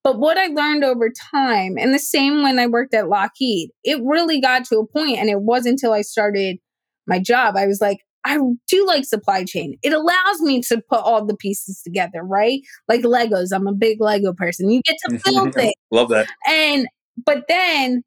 [0.07, 3.99] But what I learned over time, and the same when I worked at Lockheed, it
[4.05, 6.59] really got to a point, and it wasn't until I started
[7.07, 8.39] my job, I was like, I
[8.69, 9.77] do like supply chain.
[9.83, 12.61] It allows me to put all the pieces together, right?
[12.87, 13.49] Like Legos.
[13.53, 14.71] I'm a big Lego person.
[14.71, 15.73] You get to build things.
[15.91, 16.29] Love that.
[16.47, 16.87] And
[17.25, 18.01] but then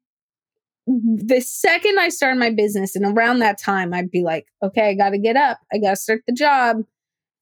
[0.87, 4.95] the second I started my business, and around that time, I'd be like, okay, I
[4.95, 5.59] got to get up.
[5.71, 6.77] I got to start the job.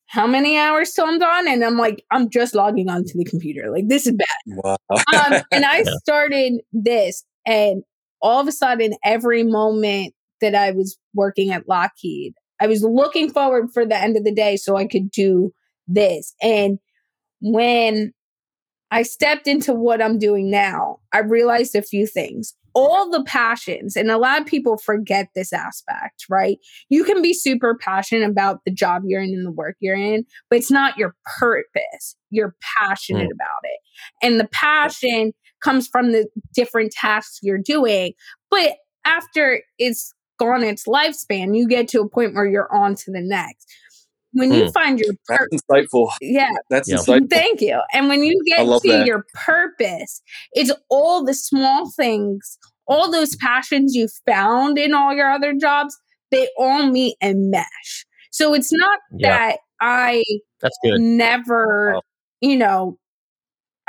[0.10, 1.48] How many hours till I'm done?
[1.48, 3.70] And I'm like, I'm just logging onto the computer.
[3.72, 4.28] Like, this is bad.
[4.64, 4.78] Wow.
[4.90, 7.84] um, and I started this, and
[8.22, 13.32] all of a sudden, every moment that I was working at Lockheed, I was looking
[13.32, 15.52] forward for the end of the day so I could do
[15.88, 16.34] this.
[16.42, 16.80] And
[17.42, 18.12] when
[18.92, 22.56] I stepped into what I'm doing now, I realized a few things.
[22.80, 26.58] All the passions, and a lot of people forget this aspect, right?
[26.90, 30.26] You can be super passionate about the job you're in and the work you're in,
[30.50, 32.16] but it's not your purpose.
[32.30, 33.34] You're passionate mm.
[33.34, 33.80] about it.
[34.22, 38.14] And the passion comes from the different tasks you're doing.
[38.50, 43.12] But after it's gone its lifespan, you get to a point where you're on to
[43.12, 43.68] the next
[44.34, 44.74] when you mm.
[44.74, 46.98] find your pur- that's insightful yeah that's yeah.
[46.98, 49.06] insightful thank you and when you get to that.
[49.06, 50.22] your purpose
[50.54, 55.98] it's all the small things all those passions you found in all your other jobs
[56.32, 59.30] they all meet and mesh so it's not yeah.
[59.30, 60.24] that i
[60.62, 62.02] that's good never wow.
[62.42, 62.98] you know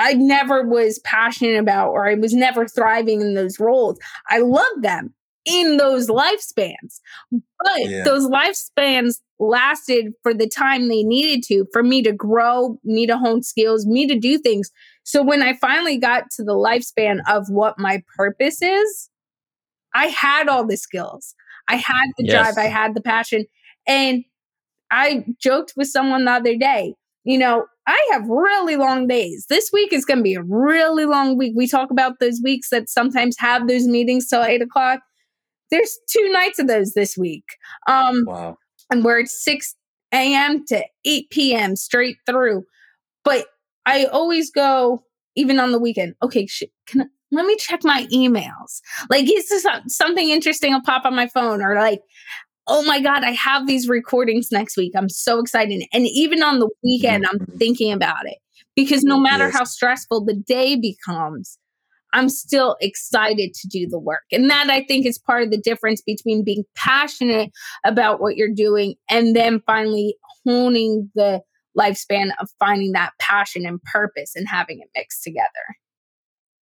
[0.03, 3.99] I never was passionate about or I was never thriving in those roles.
[4.31, 5.13] I love them
[5.45, 7.01] in those lifespans.
[7.31, 8.03] But yeah.
[8.05, 13.17] those lifespans lasted for the time they needed to for me to grow, me to
[13.17, 14.71] hone skills, me to do things.
[15.03, 19.11] So when I finally got to the lifespan of what my purpose is,
[19.95, 21.35] I had all the skills.
[21.67, 22.55] I had the yes.
[22.55, 23.47] drive, I had the passion.
[23.87, 24.25] And
[24.91, 29.47] I joked with someone the other day, you know, I have really long days.
[29.49, 31.55] This week is going to be a really long week.
[31.57, 35.01] We talk about those weeks that sometimes have those meetings till eight o'clock.
[35.71, 37.45] There's two nights of those this week.
[37.89, 38.59] Um, wow.
[38.91, 39.75] And where it's 6
[40.13, 40.65] a.m.
[40.67, 41.77] to 8 p.m.
[41.77, 42.65] straight through.
[43.25, 43.47] But
[43.87, 45.05] I always go,
[45.37, 48.81] even on the weekend, okay, sh- can I, let me check my emails.
[49.09, 51.63] Like, is this something interesting will pop on my phone?
[51.63, 52.03] Or like,
[52.67, 54.93] oh my God, I have these recordings next week.
[54.97, 55.85] I'm so excited.
[55.93, 57.59] And even on the weekend, I'm mm-hmm.
[57.59, 58.39] thinking about it
[58.75, 59.55] because no matter yes.
[59.55, 61.59] how stressful the day becomes,
[62.13, 64.25] I'm still excited to do the work.
[64.33, 67.51] And that I think is part of the difference between being passionate
[67.85, 71.43] about what you're doing and then finally honing the
[71.79, 75.47] lifespan of finding that passion and purpose and having it mixed together.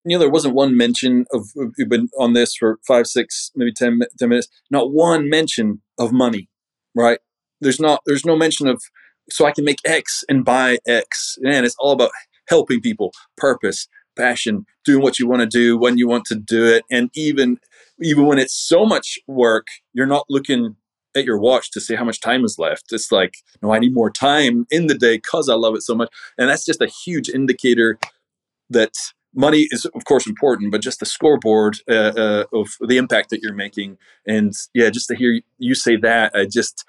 [0.05, 3.73] You know, there wasn't one mention of, we've been on this for five, six, maybe
[3.73, 6.49] 10, 10 minutes, not one mention of money,
[6.95, 7.19] right?
[7.59, 8.81] There's not, there's no mention of,
[9.29, 11.37] so I can make X and buy X.
[11.43, 12.11] And it's all about
[12.47, 13.87] helping people, purpose,
[14.19, 17.57] passion, doing what you want to do when you want to do it, and even
[18.01, 20.75] even when it's so much work, you're not looking
[21.15, 22.93] at your watch to see how much time is left.
[22.93, 25.95] It's like, no, I need more time in the day because I love it so
[25.95, 27.97] much, and that's just a huge indicator
[28.69, 28.93] that
[29.33, 33.41] money is of course important but just the scoreboard uh, uh, of the impact that
[33.41, 36.83] you're making and yeah just to hear you say that i just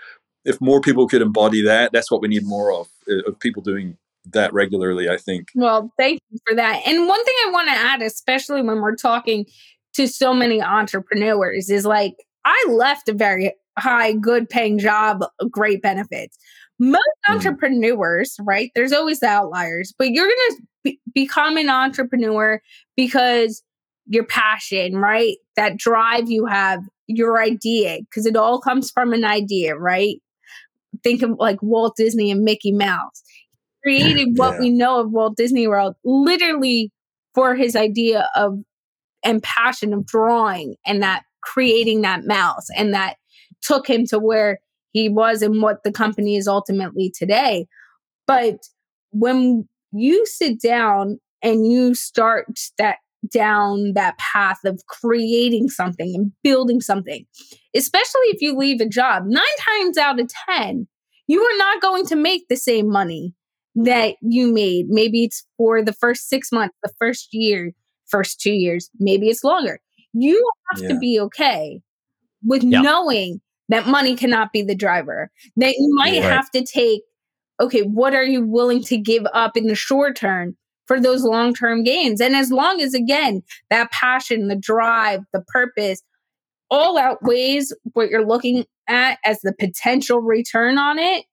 [0.45, 3.63] if more people could embody that that's what we need more of uh, of people
[3.63, 5.49] doing that regularly, I think.
[5.55, 6.83] Well, thank you for that.
[6.87, 9.47] And one thing I want to add, especially when we're talking
[9.95, 15.83] to so many entrepreneurs, is like I left a very high, good paying job, great
[15.83, 16.37] benefits.
[16.79, 17.35] Most mm.
[17.35, 18.71] entrepreneurs, right?
[18.75, 22.61] There's always the outliers, but you're going to be- become an entrepreneur
[22.97, 23.63] because
[24.07, 25.37] your passion, right?
[25.57, 30.17] That drive you have, your idea, because it all comes from an idea, right?
[31.03, 33.23] Think of like Walt Disney and Mickey Mouse
[33.83, 34.61] created what yeah.
[34.61, 36.91] we know of Walt Disney World literally
[37.35, 38.59] for his idea of
[39.23, 43.17] and passion of drawing and that creating that mouse and that
[43.63, 44.59] took him to where
[44.93, 47.67] he was and what the company is ultimately today.
[48.27, 48.59] But
[49.11, 52.47] when you sit down and you start
[52.79, 52.99] that
[53.31, 57.27] down that path of creating something and building something,
[57.77, 60.87] especially if you leave a job, nine times out of 10,
[61.27, 63.35] you are not going to make the same money
[63.75, 64.87] that you made.
[64.89, 67.73] Maybe it's for the first six months, the first year,
[68.07, 69.81] first two years, maybe it's longer.
[70.13, 70.89] You have yeah.
[70.89, 71.81] to be okay
[72.45, 72.81] with yeah.
[72.81, 75.31] knowing that money cannot be the driver.
[75.57, 76.23] That you might right.
[76.23, 77.03] have to take,
[77.61, 80.57] okay, what are you willing to give up in the short term
[80.87, 82.21] for those long term gains?
[82.21, 86.03] And as long as, again, that passion, the drive, the purpose
[86.71, 91.25] all outweighs what you're looking at as the potential return on it,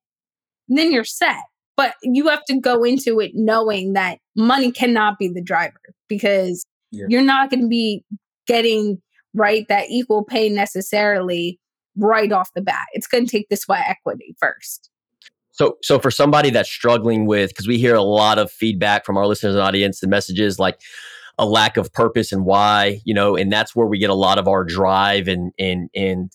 [0.67, 1.43] then you're set.
[1.77, 6.65] But you have to go into it knowing that money cannot be the driver because
[6.91, 7.05] yeah.
[7.07, 8.03] you're not going to be
[8.47, 9.01] getting
[9.33, 11.59] right that equal pay necessarily
[11.95, 12.85] right off the bat.
[12.93, 14.89] It's going to take the sweat equity first.
[15.51, 19.17] So, so for somebody that's struggling with, because we hear a lot of feedback from
[19.17, 20.79] our listeners and audience and messages like,
[21.39, 24.39] a lack of purpose and why, you know, and that's where we get a lot
[24.39, 26.31] of our drive and and and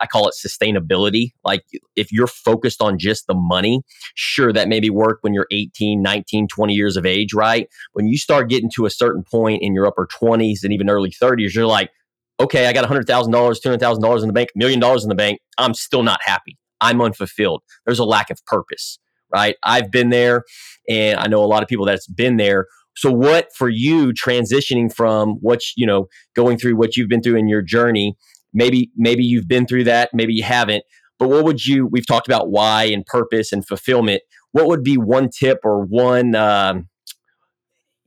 [0.00, 1.32] I call it sustainability.
[1.44, 1.64] Like
[1.96, 3.82] if you're focused on just the money,
[4.14, 7.68] sure that maybe work when you're 18, 19, 20 years of age, right?
[7.94, 11.10] When you start getting to a certain point in your upper 20s and even early
[11.10, 11.90] 30s, you're like,
[12.38, 15.40] okay, I got $100,000, $200,000 in the bank, million dollars in the bank.
[15.58, 16.56] I'm still not happy.
[16.80, 17.62] I'm unfulfilled.
[17.86, 18.98] There's a lack of purpose,
[19.32, 19.56] right?
[19.64, 20.44] I've been there
[20.88, 22.66] and I know a lot of people that's been there
[22.96, 27.36] so what for you transitioning from what you know going through what you've been through
[27.36, 28.16] in your journey
[28.52, 30.84] maybe maybe you've been through that maybe you haven't
[31.18, 34.22] but what would you we've talked about why and purpose and fulfillment.
[34.52, 36.88] What would be one tip or one um,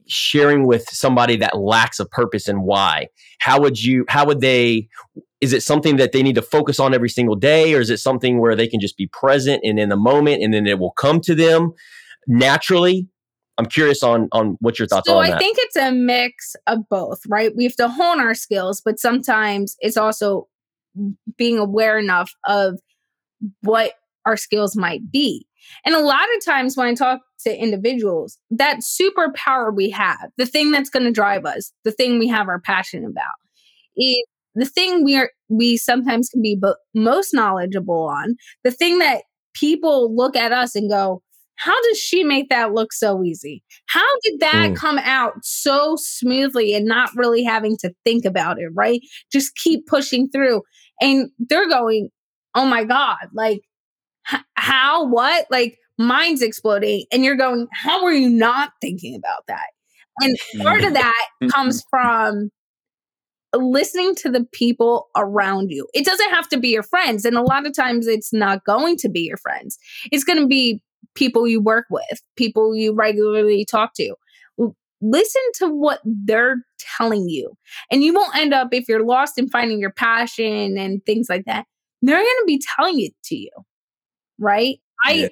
[0.07, 3.07] sharing with somebody that lacks a purpose and why?
[3.39, 4.87] How would you how would they
[5.39, 7.99] is it something that they need to focus on every single day or is it
[7.99, 10.91] something where they can just be present and in the moment and then it will
[10.91, 11.71] come to them
[12.27, 13.07] naturally
[13.57, 15.25] I'm curious on on what your thoughts so are.
[15.25, 17.55] So I think it's a mix of both, right?
[17.55, 20.47] We have to hone our skills, but sometimes it's also
[21.37, 22.79] being aware enough of
[23.61, 23.93] what
[24.25, 25.45] our skills might be.
[25.85, 30.45] And a lot of times when I talk to individuals, that superpower we have, the
[30.45, 33.25] thing that's going to drive us, the thing we have our passion about,
[33.95, 34.23] is
[34.55, 39.23] the thing we are we sometimes can be bo- most knowledgeable on, the thing that
[39.53, 41.21] people look at us and go,
[41.57, 43.63] how does she make that look so easy?
[43.87, 44.75] How did that mm.
[44.75, 49.01] come out so smoothly and not really having to think about it, right?
[49.31, 50.61] Just keep pushing through.
[51.01, 52.09] And they're going,
[52.55, 53.61] oh my God, like,
[54.31, 55.47] h- how, what?
[55.49, 57.05] Like, mind's exploding.
[57.11, 59.67] And you're going, how are you not thinking about that?
[60.21, 62.49] And part of that comes from
[63.55, 65.87] listening to the people around you.
[65.93, 67.25] It doesn't have to be your friends.
[67.25, 69.77] And a lot of times it's not going to be your friends.
[70.11, 70.81] It's going to be
[71.17, 74.15] people you work with, people you regularly talk to.
[74.99, 76.57] Listen to what they're
[76.97, 77.55] telling you.
[77.91, 81.45] And you won't end up, if you're lost in finding your passion and things like
[81.45, 81.65] that,
[82.01, 83.51] they're going to be telling it to you.
[84.39, 84.79] Right.
[85.05, 85.27] I, yeah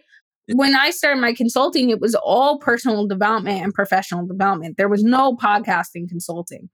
[0.54, 4.78] when I started my consulting, it was all personal development and professional development.
[4.78, 6.70] There was no podcasting consulting.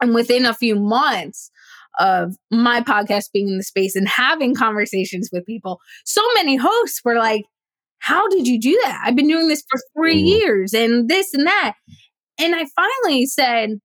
[0.00, 1.50] And within a few months
[1.98, 7.02] of my podcast being in the space and having conversations with people, so many hosts
[7.04, 7.44] were like,
[8.04, 9.00] how did you do that?
[9.02, 10.26] I've been doing this for three mm.
[10.26, 11.72] years and this and that.
[12.38, 13.80] And I finally said,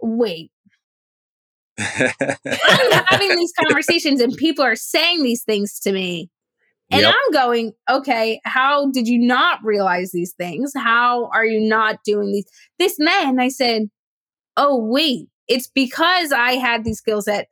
[0.00, 0.52] wait.
[1.76, 6.30] I'm having these conversations and people are saying these things to me.
[6.92, 7.12] And yep.
[7.12, 10.70] I'm going, okay, how did you not realize these things?
[10.76, 12.46] How are you not doing these?
[12.78, 13.90] This man, I said,
[14.56, 17.48] oh, wait, it's because I had these skills that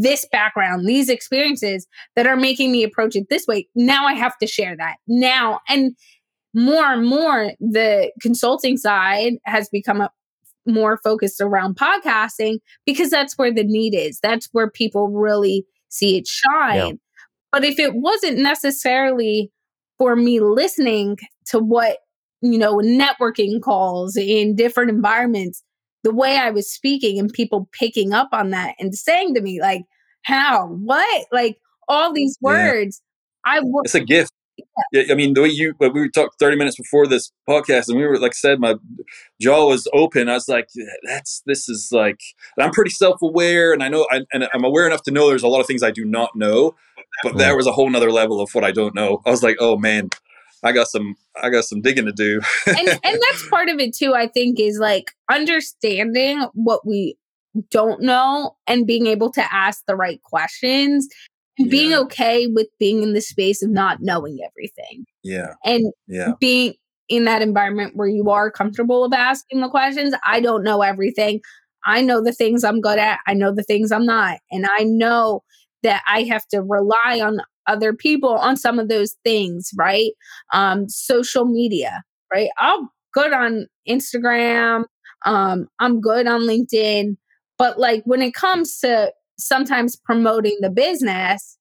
[0.00, 1.86] this background, these experiences
[2.16, 3.68] that are making me approach it this way.
[3.74, 5.60] Now I have to share that now.
[5.68, 5.94] And
[6.52, 10.10] more and more, the consulting side has become a,
[10.66, 14.18] more focused around podcasting because that's where the need is.
[14.22, 16.76] That's where people really see it shine.
[16.76, 16.92] Yeah.
[17.52, 19.52] But if it wasn't necessarily
[19.98, 21.98] for me listening to what,
[22.40, 25.62] you know, networking calls in different environments,
[26.04, 29.60] the way I was speaking and people picking up on that and saying to me,
[29.60, 29.82] like,
[30.22, 33.02] how, what, like all these words.
[33.46, 33.52] Yeah.
[33.52, 34.32] I w- it's a gift.
[34.92, 35.04] Yeah.
[35.10, 38.06] I mean, the way you, we were talking 30 minutes before this podcast, and we
[38.06, 38.76] were, like I said, my
[39.40, 40.28] jaw was open.
[40.28, 40.68] I was like,
[41.04, 42.20] that's, this is like,
[42.58, 45.42] I'm pretty self aware, and I know, I, and I'm aware enough to know there's
[45.42, 46.74] a lot of things I do not know,
[47.22, 49.20] but there was a whole nother level of what I don't know.
[49.26, 50.10] I was like, oh man,
[50.64, 52.40] I got some I got some digging to do.
[52.66, 57.16] and and that's part of it too, I think, is like understanding what we
[57.70, 61.06] don't know and being able to ask the right questions
[61.58, 61.70] and yeah.
[61.70, 65.04] being okay with being in the space of not knowing everything.
[65.22, 65.54] Yeah.
[65.64, 66.32] And yeah.
[66.40, 66.74] being
[67.08, 70.14] in that environment where you are comfortable of asking the questions.
[70.24, 71.40] I don't know everything.
[71.84, 73.20] I know the things I'm good at.
[73.26, 74.38] I know the things I'm not.
[74.50, 75.42] And I know
[75.82, 80.12] that I have to rely on other people on some of those things, right?
[80.52, 82.02] Um, social media,
[82.32, 82.50] right?
[82.58, 84.84] I'm good on Instagram.
[85.24, 87.16] Um, I'm good on LinkedIn.
[87.58, 91.56] But like when it comes to sometimes promoting the business,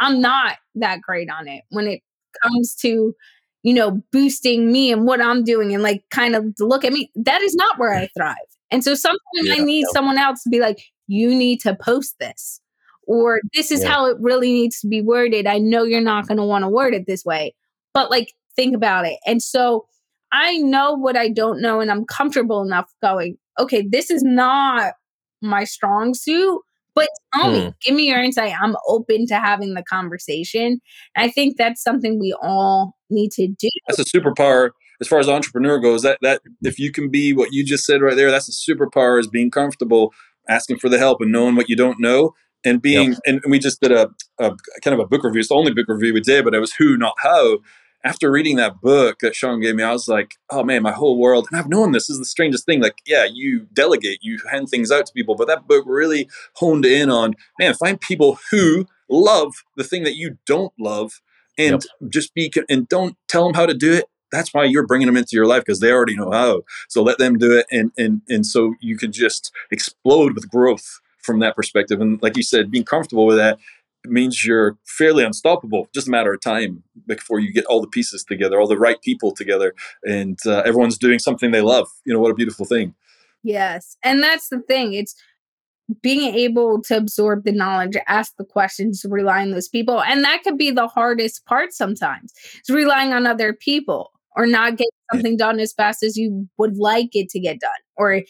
[0.00, 1.64] I'm not that great on it.
[1.70, 2.00] When it
[2.42, 3.14] comes to,
[3.62, 7.10] you know, boosting me and what I'm doing and like kind of look at me,
[7.16, 8.36] that is not where I thrive.
[8.70, 12.16] And so sometimes yeah, I need someone else to be like, you need to post
[12.18, 12.61] this
[13.06, 13.90] or this is yeah.
[13.90, 15.46] how it really needs to be worded.
[15.46, 17.54] I know you're not going to want to word it this way,
[17.94, 19.18] but like think about it.
[19.26, 19.86] And so
[20.32, 24.94] I know what I don't know, and I'm comfortable enough going, okay, this is not
[25.42, 26.60] my strong suit,
[26.94, 27.68] but tell me, hmm.
[27.84, 28.54] give me your insight.
[28.60, 30.80] I'm open to having the conversation.
[31.16, 33.68] I think that's something we all need to do.
[33.88, 34.70] That's a superpower
[35.02, 38.00] as far as entrepreneur goes, that that if you can be what you just said
[38.00, 40.14] right there, that's a superpower is being comfortable
[40.48, 42.32] asking for the help and knowing what you don't know
[42.64, 43.20] and being yep.
[43.26, 45.40] and we just did a, a, kind of a book review.
[45.40, 47.58] It's the only book review we did but it was who not how.
[48.04, 51.18] After reading that book that sean gave me i was like oh man my whole
[51.18, 52.82] world and i've known this, this is the strangest thing.
[52.82, 56.84] Like yeah you delegate you hand things out to people but that book really honed
[56.84, 61.20] in on man find people who love the thing that you don't love
[61.58, 62.10] and yep.
[62.10, 64.06] just be and don't tell them how to do it.
[64.30, 66.62] That's why you're bringing them into your life because they already know how.
[66.88, 71.00] So let them do it and and and so you can just explode with growth
[71.22, 72.00] from that perspective.
[72.00, 73.58] And like you said, being comfortable with that
[74.04, 75.88] means you're fairly unstoppable.
[75.94, 79.00] Just a matter of time before you get all the pieces together, all the right
[79.02, 81.88] people together, and uh, everyone's doing something they love.
[82.04, 82.94] You know, what a beautiful thing.
[83.42, 83.96] Yes.
[84.02, 84.94] And that's the thing.
[84.94, 85.14] It's
[86.00, 90.02] being able to absorb the knowledge, ask the questions, rely on those people.
[90.02, 92.32] And that could be the hardest part sometimes.
[92.58, 96.78] It's relying on other people or not getting something done as fast as you would
[96.78, 98.22] like it to get done or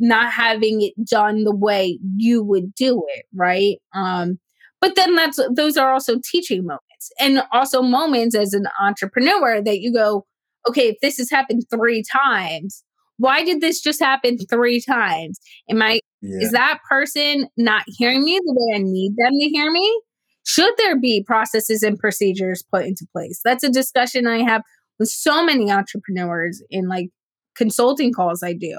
[0.00, 3.76] not having it done the way you would do it, right?
[3.94, 4.38] Um,
[4.80, 9.80] but then that's those are also teaching moments and also moments as an entrepreneur that
[9.80, 10.26] you go,
[10.68, 12.82] okay, if this has happened three times,
[13.18, 15.38] why did this just happen three times?
[15.68, 16.38] Am I yeah.
[16.40, 20.02] is that person not hearing me the way I need them to hear me?
[20.46, 23.40] Should there be processes and procedures put into place?
[23.44, 24.62] That's a discussion I have
[24.98, 27.10] with so many entrepreneurs in like
[27.54, 28.78] consulting calls I do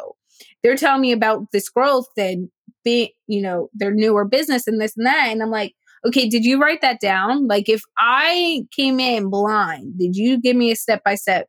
[0.63, 2.49] they're telling me about this growth and
[2.83, 5.27] being, you know, their newer business and this and that.
[5.29, 5.73] And I'm like,
[6.05, 7.47] okay, did you write that down?
[7.47, 11.47] Like, if I came in blind, did you give me a step by step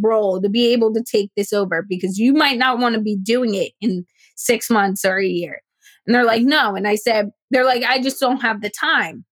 [0.00, 1.84] role to be able to take this over?
[1.88, 4.04] Because you might not want to be doing it in
[4.36, 5.60] six months or a year.
[6.06, 6.74] And they're like, no.
[6.74, 9.24] And I said, they're like, I just don't have the time.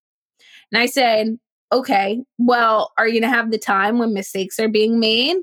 [0.72, 1.38] And I said,
[1.72, 5.36] okay, well, are you going to have the time when mistakes are being made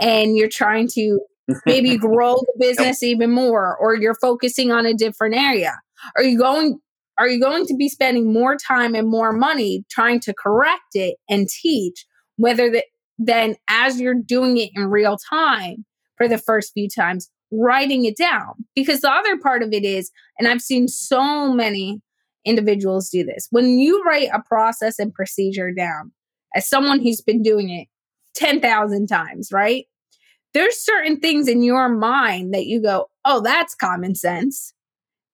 [0.00, 1.20] and you're trying to
[1.64, 5.78] maybe grow the business even more or you're focusing on a different area.
[6.16, 6.80] Are you going
[7.18, 11.16] are you going to be spending more time and more money trying to correct it
[11.30, 12.04] and teach
[12.36, 12.84] whether that
[13.18, 15.86] then as you're doing it in real time
[16.18, 18.52] for the first few times writing it down?
[18.74, 22.00] Because the other part of it is and i've seen so many
[22.44, 26.12] individuals do this when you write a process and procedure down
[26.54, 27.88] as someone who's been doing it
[28.34, 29.86] 10,000 times right
[30.56, 34.72] there's certain things in your mind that you go, oh, that's common sense.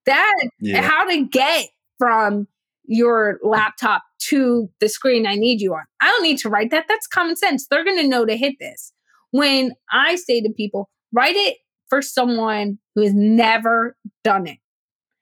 [0.05, 0.81] That yeah.
[0.81, 2.45] how to get from
[2.83, 5.83] your laptop to the screen I need you on.
[6.01, 6.87] I don't need to write that.
[6.89, 7.67] That's common sense.
[7.67, 8.91] They're going to know to hit this.
[9.31, 11.55] When I say to people, write it
[11.87, 13.95] for someone who has never
[14.25, 14.57] done it.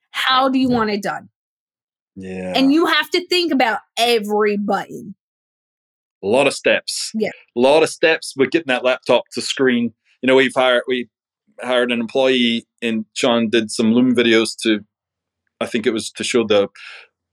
[0.09, 0.75] How do you yeah.
[0.77, 1.29] want it done?
[2.15, 2.53] Yeah.
[2.55, 5.13] And you have to think about every button
[6.23, 7.11] a lot of steps.
[7.13, 7.31] Yeah.
[7.55, 9.93] A lot of steps, but getting that laptop to screen.
[10.21, 11.09] You know, we've hired we
[11.61, 14.79] hired an employee and Sean did some Loom videos to
[15.59, 16.69] I think it was to show the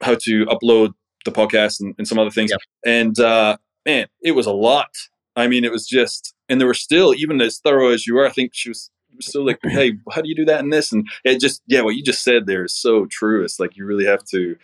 [0.02, 0.92] how to upload
[1.24, 2.50] the podcast and, and some other things.
[2.50, 2.60] Yep.
[2.86, 4.90] And uh man, it was a lot.
[5.36, 8.26] I mean, it was just and there were still, even as thorough as you were,
[8.26, 10.92] I think she was still like, Hey, how do you do that in this?
[10.92, 13.44] And it just yeah, what you just said there is so true.
[13.44, 14.56] It's like you really have to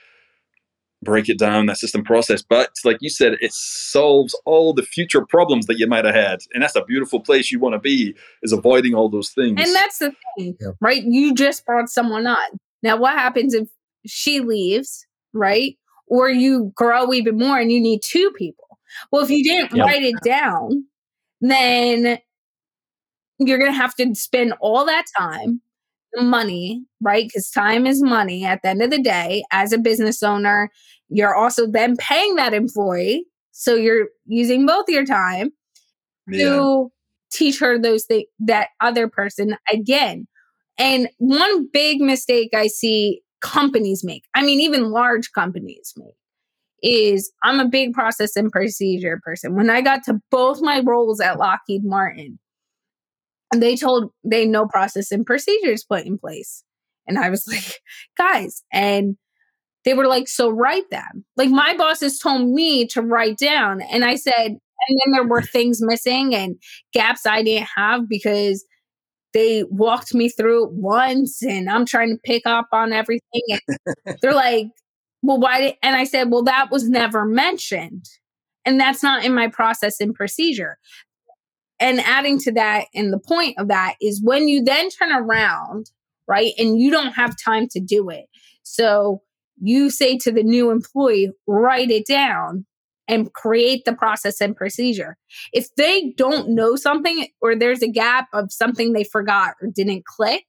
[1.04, 2.42] break it down, that system process.
[2.42, 6.40] But like you said, it solves all the future problems that you might have had.
[6.52, 9.60] And that's a beautiful place you want to be, is avoiding all those things.
[9.60, 10.70] And that's the thing, yeah.
[10.80, 11.02] right?
[11.04, 12.58] You just brought someone on.
[12.82, 13.68] Now, what happens if
[14.06, 15.76] she leaves, right?
[16.06, 18.78] Or you grow even more and you need two people.
[19.10, 19.86] Well, if you didn't yep.
[19.86, 20.86] write it down,
[21.40, 22.18] then
[23.38, 25.60] you're going to have to spend all that time
[26.16, 27.26] money, right?
[27.26, 30.70] Because time is money at the end of the day as a business owner
[31.08, 33.26] you're also then paying that employee.
[33.52, 35.50] So you're using both your time
[36.28, 36.48] yeah.
[36.48, 36.92] to
[37.32, 40.26] teach her those things, that other person again.
[40.78, 46.14] And one big mistake I see companies make, I mean, even large companies make,
[46.82, 49.54] is I'm a big process and procedure person.
[49.54, 52.38] When I got to both my roles at Lockheed Martin,
[53.52, 56.64] and they told they no process and procedures put in place.
[57.06, 57.80] And I was like,
[58.18, 59.16] guys, and
[59.84, 61.24] they were like, so write them.
[61.36, 63.82] Like my bosses told me to write down.
[63.82, 64.58] And I said, and
[65.04, 66.56] then there were things missing and
[66.92, 68.64] gaps I didn't have because
[69.32, 73.42] they walked me through it once and I'm trying to pick up on everything.
[73.50, 74.68] And they're like,
[75.22, 75.60] well, why?
[75.60, 78.06] Did, and I said, well, that was never mentioned.
[78.64, 80.78] And that's not in my process and procedure.
[81.80, 85.90] And adding to that, and the point of that is when you then turn around,
[86.28, 88.26] right, and you don't have time to do it.
[88.62, 89.22] So
[89.60, 92.66] you say to the new employee, write it down.
[93.06, 95.16] and create the process and procedure.
[95.52, 100.06] If they don't know something or there's a gap of something they forgot or didn't
[100.06, 100.44] click,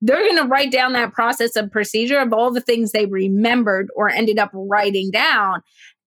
[0.00, 3.88] they're going to write down that process and procedure of all the things they remembered
[3.96, 5.62] or ended up writing down.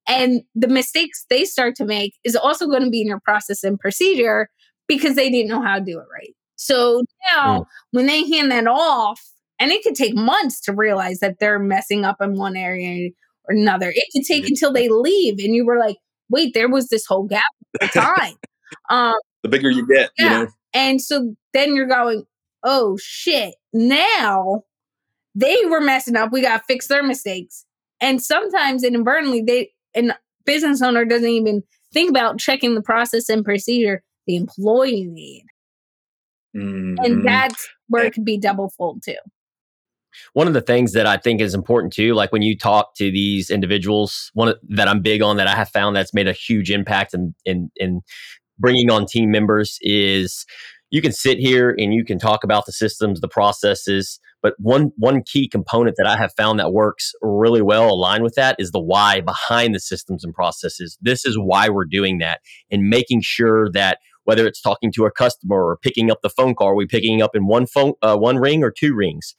[0.07, 3.63] And the mistakes they start to make is also going to be in your process
[3.63, 4.49] and procedure
[4.87, 6.35] because they didn't know how to do it right.
[6.55, 7.65] So now, mm.
[7.91, 9.21] when they hand that off,
[9.61, 13.11] and it could take months to realize that they're messing up in one area
[13.47, 13.93] or another.
[13.93, 15.97] It could take until they leave, and you were like,
[16.29, 17.43] "Wait, there was this whole gap
[17.79, 18.33] of time."
[18.89, 20.39] um, the bigger you get, yeah.
[20.39, 20.51] You know?
[20.73, 22.25] And so then you're going,
[22.63, 24.63] "Oh shit!" Now
[25.35, 26.31] they were messing up.
[26.31, 27.65] We got to fix their mistakes.
[28.01, 31.61] And sometimes inadvertently, they an business owner doesn't even
[31.93, 35.45] think about checking the process and procedure the employee need.
[36.55, 36.95] Mm-hmm.
[37.05, 39.13] And that's where it could be double fold too.
[40.33, 43.11] One of the things that I think is important too, like when you talk to
[43.11, 46.71] these individuals, one that I'm big on that I have found that's made a huge
[46.71, 48.01] impact in in, in
[48.59, 50.45] bringing on team members is
[50.91, 54.91] you can sit here and you can talk about the systems, the processes, but one
[54.97, 58.71] one key component that I have found that works really well aligned with that is
[58.71, 60.97] the why behind the systems and processes.
[61.01, 65.11] This is why we're doing that and making sure that whether it's talking to a
[65.11, 68.17] customer or picking up the phone call, are we picking up in one phone, uh,
[68.17, 69.35] one ring or two rings?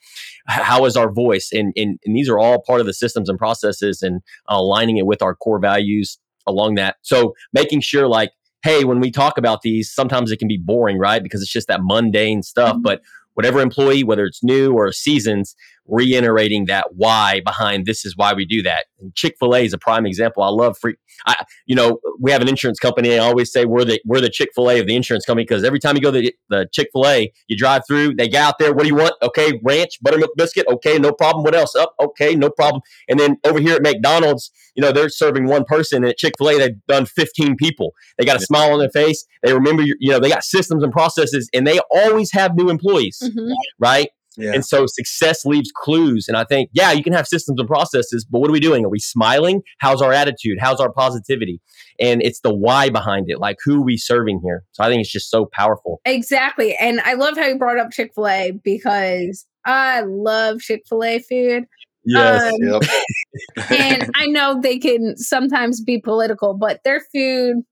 [0.46, 1.50] How is our voice?
[1.52, 4.96] And, and, and these are all part of the systems and processes and uh, aligning
[4.96, 6.96] it with our core values along that.
[7.02, 8.32] So making sure like,
[8.64, 11.22] hey, when we talk about these, sometimes it can be boring, right?
[11.22, 12.74] Because it's just that mundane stuff.
[12.74, 12.82] Mm-hmm.
[12.82, 13.02] But
[13.34, 15.54] whatever employee, whether it's new or seasons,
[15.86, 18.86] reiterating that why behind this is why we do that.
[19.14, 20.42] Chick Fil A is a prime example.
[20.42, 20.94] I love free.
[21.26, 23.14] I, you know, we have an insurance company.
[23.14, 25.64] I always say we're the we're the Chick Fil A of the insurance company because
[25.64, 28.42] every time you go to the, the Chick Fil A, you drive through, they get
[28.42, 28.72] out there.
[28.72, 29.14] What do you want?
[29.22, 30.66] Okay, ranch, buttermilk biscuit.
[30.68, 31.44] Okay, no problem.
[31.44, 31.74] What else?
[31.74, 31.94] Up.
[31.98, 32.82] Oh, okay, no problem.
[33.08, 36.04] And then over here at McDonald's, you know, they're serving one person.
[36.04, 37.92] And at Chick Fil A, they've done fifteen people.
[38.18, 39.24] They got a smile on their face.
[39.42, 43.18] They remember, you know, they got systems and processes, and they always have new employees,
[43.22, 43.52] mm-hmm.
[43.78, 44.08] right?
[44.36, 44.52] Yeah.
[44.52, 46.26] And so success leaves clues.
[46.28, 48.84] And I think, yeah, you can have systems and processes, but what are we doing?
[48.84, 49.62] Are we smiling?
[49.78, 50.58] How's our attitude?
[50.60, 51.60] How's our positivity?
[51.98, 53.38] And it's the why behind it.
[53.38, 54.64] Like, who are we serving here?
[54.72, 56.00] So I think it's just so powerful.
[56.04, 56.74] Exactly.
[56.76, 61.04] And I love how you brought up Chick fil A because I love Chick fil
[61.04, 61.64] A food.
[62.04, 62.52] Yes.
[62.52, 63.70] Um, yep.
[63.70, 67.62] and I know they can sometimes be political, but their food,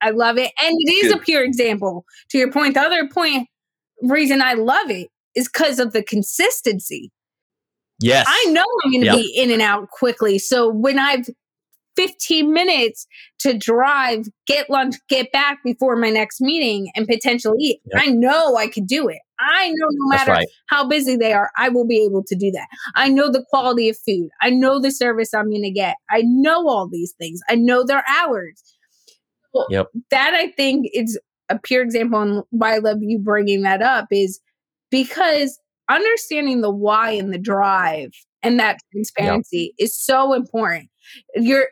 [0.00, 0.52] I love it.
[0.62, 2.04] And it is a pure example.
[2.30, 3.48] To your point, the other point,
[4.02, 7.10] reason I love it is because of the consistency.
[8.00, 8.26] Yes.
[8.28, 9.16] I know I'm going to yep.
[9.16, 10.38] be in and out quickly.
[10.38, 11.26] So when I've
[11.96, 13.08] 15 minutes
[13.40, 18.02] to drive, get lunch, get back before my next meeting and potentially eat, yep.
[18.04, 19.18] I know I could do it.
[19.40, 20.46] I know no matter right.
[20.66, 22.68] how busy they are, I will be able to do that.
[22.94, 24.28] I know the quality of food.
[24.40, 25.96] I know the service I'm going to get.
[26.10, 27.40] I know all these things.
[27.48, 28.62] I know their hours.
[29.52, 29.88] Well, yep.
[30.10, 31.18] That I think is
[31.48, 34.40] a pure example and why I love you bringing that up is
[34.90, 35.58] because
[35.88, 38.10] understanding the why and the drive
[38.42, 39.86] and that transparency yep.
[39.86, 40.88] is so important.
[41.34, 41.66] Your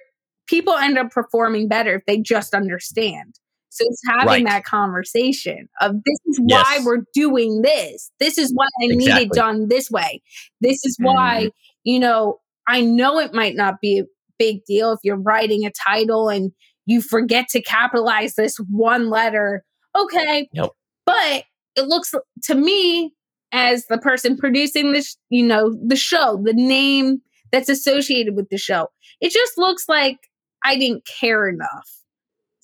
[0.46, 3.34] people end up performing better if they just understand.
[3.68, 4.46] So it's having right.
[4.46, 6.64] that conversation of this is yes.
[6.64, 8.10] why we're doing this.
[8.18, 9.24] This is why I exactly.
[9.24, 10.22] need it done this way.
[10.62, 11.48] This is why, mm-hmm.
[11.84, 14.04] you know, I know it might not be a
[14.38, 16.52] big deal if you're writing a title and
[16.86, 19.62] you forget to capitalize this one letter.
[19.94, 20.48] Okay.
[20.52, 20.70] Yep.
[21.04, 21.44] But
[21.76, 22.14] it looks
[22.44, 23.12] to me
[23.52, 27.20] as the person producing this, you know, the show, the name
[27.52, 28.88] that's associated with the show.
[29.20, 30.18] It just looks like
[30.64, 31.90] I didn't care enough.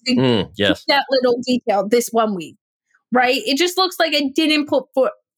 [0.09, 0.85] Mm, yes.
[0.89, 2.57] That little detail this one week,
[3.13, 3.41] right?
[3.47, 4.87] It just looks like I didn't put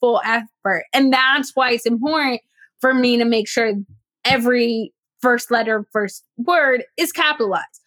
[0.01, 0.85] full effort.
[0.95, 2.41] And that's why it's important
[2.81, 3.75] for me to make sure
[4.25, 7.81] every first letter, first word is capitalized.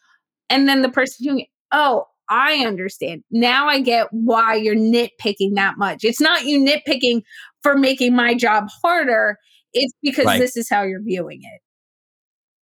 [0.50, 3.24] And then the person doing it, oh, I understand.
[3.32, 6.04] Now I get why you're nitpicking that much.
[6.04, 7.22] It's not you nitpicking
[7.64, 9.38] for making my job harder.
[9.74, 10.40] It's because right.
[10.40, 11.62] this is how you're viewing it.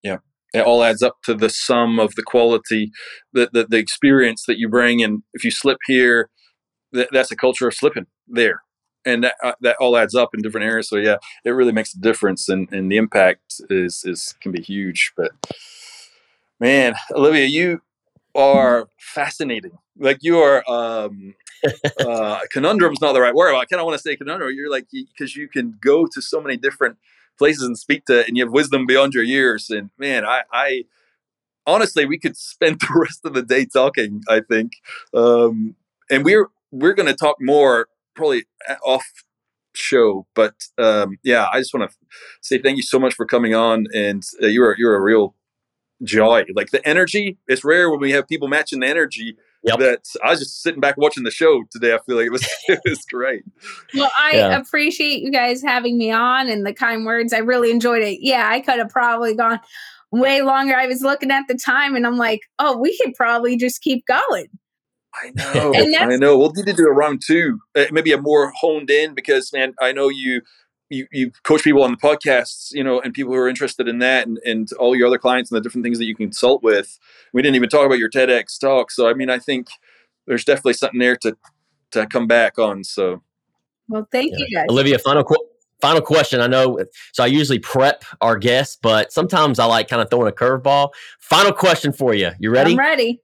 [0.04, 0.18] Yeah.
[0.54, 2.92] It all adds up to the sum of the quality,
[3.34, 5.04] the, the, the experience that you bring.
[5.04, 6.30] And if you slip here,
[6.94, 8.62] th- that's a culture of slipping there.
[9.08, 10.90] And that, uh, that all adds up in different areas.
[10.90, 14.62] So yeah, it really makes a difference, and, and the impact is is can be
[14.62, 15.12] huge.
[15.16, 15.30] But
[16.60, 17.82] man, Olivia, you
[18.36, 19.78] are fascinating.
[19.98, 21.36] Like you are um
[22.00, 23.56] uh conundrum is not the right word.
[23.56, 24.54] I kind of want to say conundrum.
[24.56, 26.98] You're like because you can go to so many different
[27.38, 29.70] places and speak to and you have wisdom beyond your years.
[29.70, 30.84] And man, I I
[31.68, 34.74] honestly we could spend the rest of the day talking, I think.
[35.14, 35.76] Um
[36.10, 38.46] and we're we're going to talk more probably
[38.86, 39.06] off
[39.74, 41.98] show but um yeah i just want to
[42.42, 45.36] say thank you so much for coming on and uh, you're you're a real
[46.06, 46.46] joy.
[46.56, 49.38] Like the energy, it's rare when we have people matching the energy.
[49.64, 49.80] Yep.
[49.80, 51.94] That I was just sitting back watching the show today.
[51.94, 53.44] I feel like it was it was great.
[53.96, 54.58] Well, I yeah.
[54.60, 57.34] appreciate you guys having me on and the kind words.
[57.34, 58.20] I really enjoyed it.
[58.22, 59.60] Yeah, I could have probably gone
[60.12, 60.76] way longer.
[60.76, 64.06] I was looking at the time and I'm like, oh, we could probably just keep
[64.06, 64.48] going.
[65.16, 65.74] I know.
[65.74, 66.38] I know.
[66.38, 69.74] We'll need to do a round two, uh, maybe a more honed in because, man,
[69.80, 70.42] I know you
[70.90, 74.00] you, you coach people on the podcasts, you know, and people who are interested in
[74.00, 77.00] that and, and all your other clients and the different things that you consult with.
[77.34, 78.92] We didn't even talk about your TEDx talk.
[78.92, 79.68] So, I mean, I think
[80.28, 81.36] there's definitely something there to,
[81.92, 82.84] to come back on.
[82.84, 83.24] So,
[83.88, 84.38] well, thank yeah.
[84.40, 84.66] you guys.
[84.70, 85.46] Olivia, final, qu-
[85.82, 86.40] final question.
[86.40, 86.80] I know,
[87.14, 90.90] so I usually prep our guests, but sometimes I like kind of throwing a curveball.
[91.20, 92.32] Final question for you.
[92.40, 92.72] You ready?
[92.72, 93.22] I'm ready.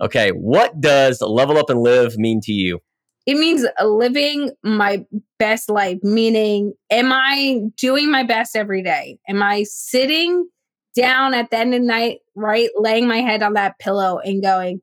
[0.00, 0.30] Okay.
[0.30, 2.80] What does level up and live mean to you?
[3.26, 5.04] It means living my
[5.38, 10.48] best life meaning am i doing my best every day am i sitting
[10.94, 14.42] down at the end of the night right laying my head on that pillow and
[14.42, 14.80] going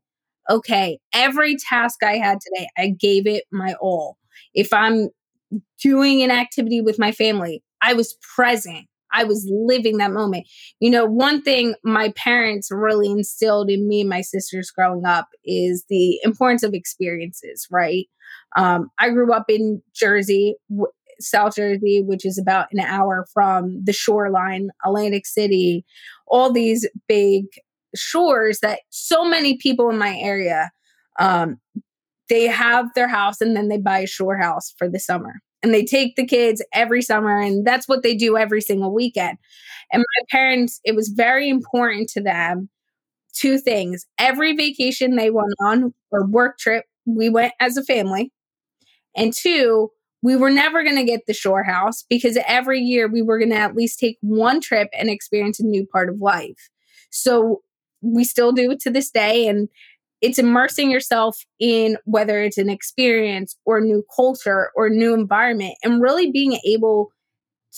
[0.50, 4.18] okay every task i had today i gave it my all
[4.54, 5.10] if i'm
[5.82, 10.48] doing an activity with my family i was present I was living that moment.
[10.80, 15.28] You know, one thing my parents really instilled in me and my sisters growing up
[15.46, 18.08] is the importance of experiences, right?
[18.56, 23.84] Um, I grew up in Jersey, w- South Jersey, which is about an hour from
[23.84, 25.86] the shoreline, Atlantic City,
[26.28, 27.46] all these big
[27.96, 30.72] shores that so many people in my area
[31.20, 31.58] um,
[32.30, 35.36] they have their house and then they buy a shore house for the summer.
[35.62, 39.38] And they take the kids every summer and that's what they do every single weekend.
[39.92, 42.70] And my parents it was very important to them
[43.34, 44.06] two things.
[44.20, 48.32] Every vacation they went on or work trip we went as a family
[49.16, 49.92] and two,
[50.22, 53.52] we were never going to get the shore house because every year we were going
[53.52, 56.70] to at least take one trip and experience a new part of life.
[57.12, 57.62] So
[58.02, 59.48] we still do it to this day.
[59.48, 59.68] And
[60.22, 66.02] it's immersing yourself in whether it's an experience or new culture or new environment and
[66.02, 67.10] really being able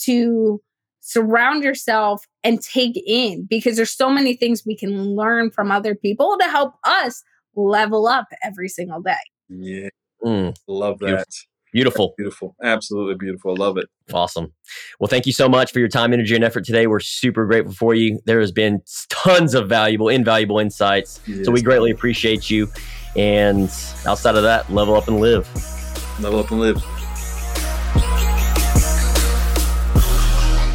[0.04, 0.60] to
[1.00, 5.96] surround yourself and take in because there's so many things we can learn from other
[5.96, 7.24] people to help us
[7.56, 9.14] level up every single day.
[9.48, 9.88] Yeah.
[10.24, 10.56] Mm.
[10.66, 11.26] Love that.
[11.72, 12.14] Beautiful.
[12.16, 12.16] Beautiful.
[12.16, 12.56] Beautiful.
[12.62, 13.54] Absolutely beautiful.
[13.54, 13.88] Love it.
[14.12, 14.52] Awesome.
[14.98, 16.86] Well, thank you so much for your time, energy, and effort today.
[16.86, 18.18] We're super grateful for you.
[18.24, 21.20] There has been tons of valuable, invaluable insights.
[21.26, 21.44] Yes.
[21.44, 22.68] So we greatly appreciate you.
[23.14, 23.68] And
[24.06, 25.48] outside of that, level up and live.
[26.20, 26.82] Level up and live.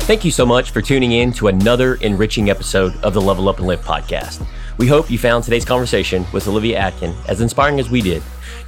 [0.05, 3.59] Thank you so much for tuning in to another enriching episode of the Level Up
[3.59, 4.45] and Live podcast.
[4.77, 8.21] We hope you found today's conversation with Olivia Atkin as inspiring as we did.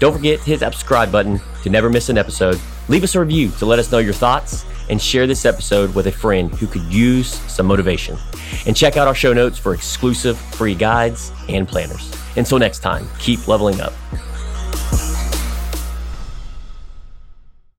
[0.04, 2.60] Don't forget to hit that subscribe button to never miss an episode.
[2.90, 6.08] Leave us a review to let us know your thoughts and share this episode with
[6.08, 8.18] a friend who could use some motivation.
[8.66, 12.14] And check out our show notes for exclusive free guides and planners.
[12.36, 13.94] Until next time, keep leveling up.